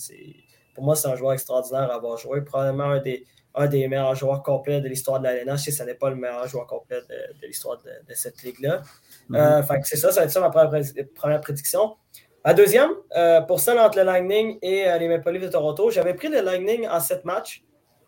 [0.74, 2.42] Pour moi, c'est un joueur extraordinaire à avoir joué.
[2.42, 5.96] Probablement un des, un des meilleurs joueurs complets de l'histoire de la si ce n'est
[5.96, 8.82] pas le meilleur joueur complet de, l'histoire de, cette ligue-là.
[9.30, 9.72] Mm-hmm.
[9.72, 11.96] Euh, c'est ça, ça va être ça ma première, prédiction.
[12.44, 15.90] La deuxième, euh, pour celle entre le Lightning et euh, les Maple Leafs de Toronto,
[15.90, 17.65] j'avais pris le Lightning en sept matchs.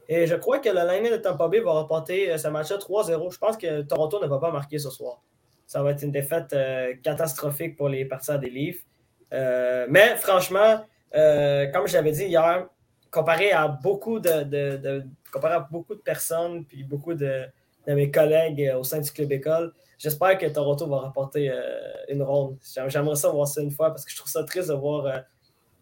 [0.10, 3.34] Et je crois que le Lightning de Tampa Bay va remporter ce match-là 3-0.
[3.34, 5.22] Je pense que Toronto ne va pas marquer ce soir
[5.67, 8.86] ça va être une défaite euh, catastrophique pour les partisans des Leafs.
[9.34, 10.80] Euh, mais franchement,
[11.13, 12.67] euh, comme je l'avais dit hier,
[13.12, 17.46] comparé à beaucoup de, comparé à beaucoup de personnes puis beaucoup de,
[17.86, 21.50] mes collègues au sein du club école, j'espère que Toronto va remporter
[22.10, 22.58] une ronde.
[22.88, 25.24] J'aimerais ça voir ça une fois parce que je trouve ça triste de voir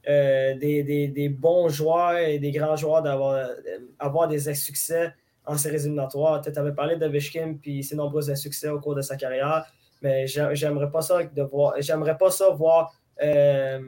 [0.05, 3.49] des, bons joueurs et des grands joueurs d'avoir
[3.99, 5.13] avoir des succès
[5.45, 6.41] en séries éliminatoires.
[6.41, 9.65] Tu avais parlé de Vishkin puis ses nombreux insuccès au cours de sa carrière,
[10.01, 11.75] mais j'aimerais pas ça de voir.
[11.79, 13.79] J'aimerais pas ça voir euh,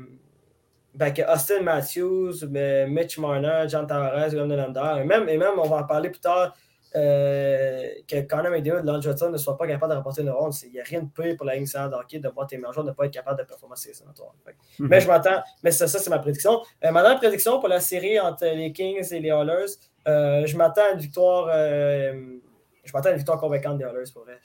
[0.94, 2.48] ben, que Austin Matthews,
[2.88, 6.22] Mitch Marner, John Tavares, Guillaume Nylander, et même, et même on va en parler plus
[6.22, 6.56] tard.
[6.96, 10.54] Euh, que Connor McDavid de Johnson ne soit pas capable de remporter une ronde.
[10.64, 12.74] Il n'y a rien de pire pour la ligne de hockey de voir tes meilleurs
[12.74, 14.34] joueurs ne pas être capable de performer ces sénatoires.
[14.80, 14.88] Mhm.
[14.88, 16.62] Mais je m'attends, mais ça, ça c'est ma prédiction.
[16.86, 19.66] Euh, ma dernière prédiction pour la série entre les Kings et les Oilers,
[20.08, 21.50] euh, je m'attends à une victoire.
[21.52, 22.38] Euh,
[22.84, 24.40] je m'attends à une victoire convaincante des Oilers pour vrai.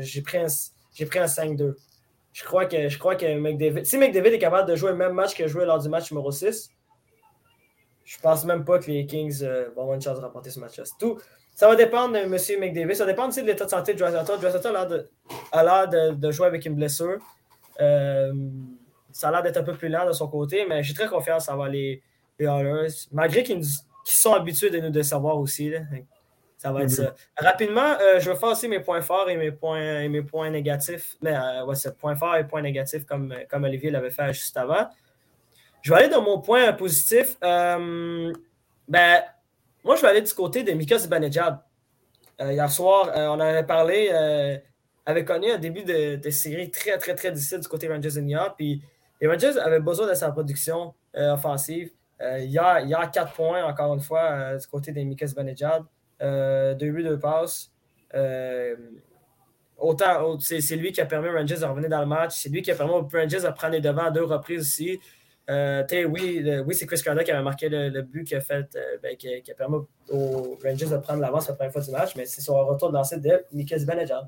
[0.00, 1.76] J'ai pris un, un 5-2.
[2.32, 3.86] Je crois que, je crois que McDavid.
[3.86, 6.10] Si McDavid est capable de jouer le même match qu'il a joué lors du match
[6.10, 6.70] numéro 6,
[8.04, 9.44] je pense même pas que les Kings
[9.76, 10.84] vont avoir une chance de remporter ce match-là.
[10.98, 11.18] Tout.
[11.58, 12.60] Ça va dépendre de M.
[12.60, 12.94] McDavid.
[12.94, 14.38] Ça dépend aussi de l'état de santé de Dreisaitl.
[14.40, 15.08] Dreisaitl
[15.50, 17.18] a l'air de, de, jouer avec une blessure.
[17.76, 21.48] ça a l'air d'être un peu plus lent de son côté, mais j'ai très confiance
[21.48, 22.00] en les,
[22.38, 23.08] les Oilers.
[23.10, 23.64] Malgré qu'ils
[24.08, 25.72] qui sont habitués de nous décevoir aussi.
[26.56, 27.14] Ça va être ça.
[27.36, 30.50] Rapidement, euh, je vais faire aussi mes points forts et mes points, et mes points
[30.50, 31.16] négatifs.
[31.20, 34.56] Mais euh, ouais, c'est points forts et points négatifs comme, comme Olivier l'avait fait juste
[34.56, 34.88] avant.
[35.82, 37.36] Je vais aller dans mon point positif.
[37.44, 38.32] Euh,
[38.88, 39.22] ben,
[39.88, 41.60] moi, je vais aller du côté de Mika Zibanejad.
[42.38, 44.10] hier soir, on avait parlé,
[45.06, 48.82] avait connu un début de, série très, très, très difficile du côté Rangers New Puis
[49.18, 51.90] les Rangers avaient besoin de sa production offensive.
[52.20, 55.84] il, y a, y a quatre points, encore une fois, du côté des Mikas Benejad.
[56.20, 57.72] deux buts, deux passes.
[59.78, 62.34] autant, c'est lui qui a permis aux Rangers de revenir dans le match.
[62.36, 65.00] C'est lui qui a permis aux Rangers de prendre les devants à deux reprises aussi.
[65.50, 68.98] Euh, oui, oui c'est Chris Carter qui avait marqué le, but qui a, fait, euh,
[69.02, 69.78] ben, qui, a permis
[70.10, 72.90] aux Rangers de prendre l'avance la première fois du match, mais c'est sur un retour
[72.90, 74.26] de lancer de Mika Zibanejad.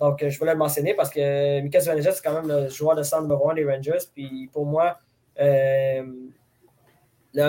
[0.00, 2.94] Donc, euh, je voulais le mentionner parce que Mika Zibanejad, c'est quand même le joueur
[2.94, 4.06] de centre numéro un des Rangers.
[4.14, 4.98] Puis pour moi,
[5.36, 6.04] le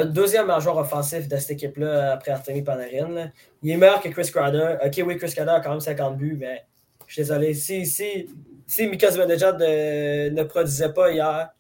[0.06, 3.30] deuxième joueur offensif de cette équipe-là après Artemi Panarin,
[3.62, 4.78] il est meilleur que Chris Carter.
[4.84, 6.66] Ok, oui, Chris Carter a quand même 50 buts, mais
[7.06, 7.54] je suis désolé.
[7.54, 8.28] Si, si,
[8.66, 11.52] si Mika Zibanejad ne produisait pas hier,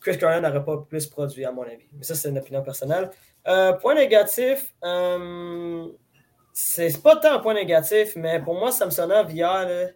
[0.00, 1.88] Chris Carter n'aurait pas plus produit, à mon avis?
[1.92, 3.10] Mais ça, c'est une opinion personnelle.
[3.46, 5.86] Euh, point négatif, euh,
[6.52, 9.90] c'est pas tant un point négatif, mais pour moi, Samsonov hier,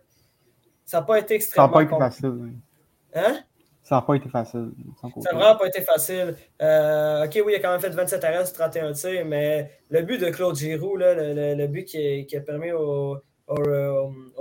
[0.84, 1.72] ça n'a pas été extrêmement.
[1.72, 2.52] Ça n'a pas été facile.
[3.14, 3.38] Hein?
[3.82, 4.70] Ça n'a pas été facile.
[5.00, 6.36] Ça n'a vraiment pas été facile.
[6.60, 10.02] Euh, ok, oui, il a quand même fait 27 arrêts sur 31 tirs, mais le
[10.02, 13.18] but de Claude Giroux, le, but qui, a permis aux,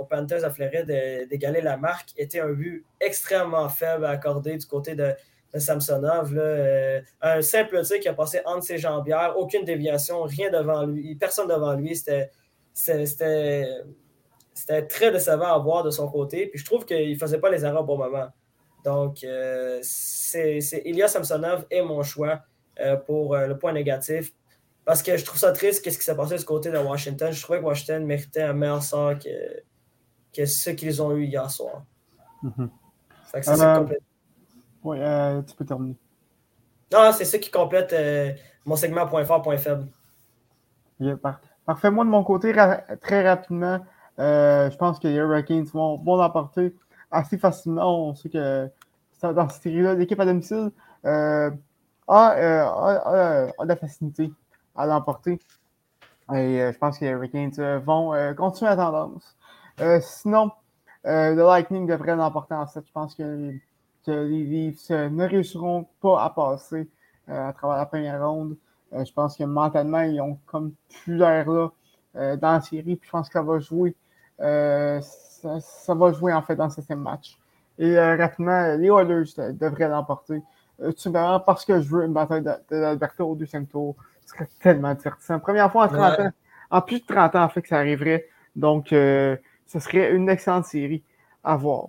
[0.08, 0.86] Panthers à Floride
[1.28, 5.12] d'égaler la marque, était un but extrêmement faible à accorder du côté de,
[5.58, 6.34] Samsonov.
[6.36, 11.14] Euh, un simple tir qui a passé entre ses jambières, aucune déviation, rien devant lui,
[11.16, 11.96] personne devant lui.
[11.96, 12.30] C'était
[14.88, 16.46] très décevant à voir de son côté.
[16.46, 18.28] Puis je trouve qu'il ne faisait pas les erreurs au bon moment.
[18.84, 22.40] Donc, euh, c'est Ilya Samsonov est mon choix
[22.80, 24.32] euh, pour le point négatif.
[24.84, 27.30] Parce que je trouve ça triste, qu'est-ce qui s'est passé de ce côté de Washington.
[27.30, 29.62] Je trouvais que Washington méritait un meilleur sort que,
[30.34, 31.84] que ce qu'ils ont eu hier soir.
[32.42, 32.66] Mm
[34.84, 35.96] oui, euh, tu peux terminer.
[36.92, 38.32] Non, c'est ça qui complète euh,
[38.66, 39.86] mon segment point fort, point faible.
[41.64, 41.90] parfait.
[41.90, 42.52] Moi, de mon côté,
[43.00, 43.80] très rapidement,
[44.18, 46.74] euh, je pense que les Hurricanes vont, vont l'emporter
[47.10, 48.08] assez facilement.
[48.08, 48.68] On sait que
[49.22, 50.70] dans cette série-là, l'équipe à domicile
[51.04, 51.50] a,
[52.08, 54.32] a, la facilité
[54.76, 55.38] à l'emporter.
[56.34, 59.36] Et je pense que les Hurricanes vont continuer la tendance.
[60.00, 60.50] sinon,
[61.04, 62.84] le Lightning devrait l'emporter en 7.
[62.86, 63.54] Je pense que
[64.04, 66.88] que les Leafs ne réussiront pas à passer
[67.28, 68.56] euh, à travers la première ronde.
[68.92, 70.72] Euh, je pense que mentalement, ils ont comme
[71.04, 71.68] plus l'air là
[72.16, 72.96] euh, dans la série.
[72.96, 73.94] Puis je pense que ça va jouer.
[74.38, 77.38] Ça, va jouer en fait dans ce septième match.
[77.78, 80.42] Et rapidement, les Oilers devraient l'emporter.
[80.96, 83.96] simplement parce que je veux une bataille d'Alberto au deuxième tour.
[84.26, 85.40] Ce serait tellement divertissant.
[85.40, 86.30] Première fois en 30 ans,
[86.70, 88.28] en plus de 30 ans, en fait, que ça arriverait.
[88.54, 91.02] Donc, ce serait une excellente série
[91.42, 91.88] à voir.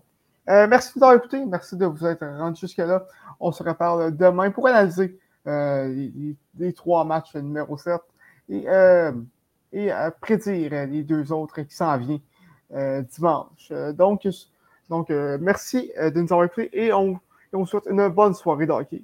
[0.50, 1.46] Euh, merci de nous avoir écouté.
[1.46, 3.06] Merci de vous être rendu jusque-là.
[3.40, 5.18] On se reparle demain pour analyser
[5.48, 6.10] euh,
[6.58, 8.02] les, trois matchs numéro 7
[8.50, 9.12] et, euh,
[9.72, 9.90] et
[10.22, 12.20] prédire les deux autres qui s'en viennent
[13.04, 13.72] dimanche.
[13.94, 14.28] donc,
[14.90, 17.20] donc merci de nous avoir écoutés et on,
[17.54, 19.04] on vous souhaite une bonne soirée d'hockey.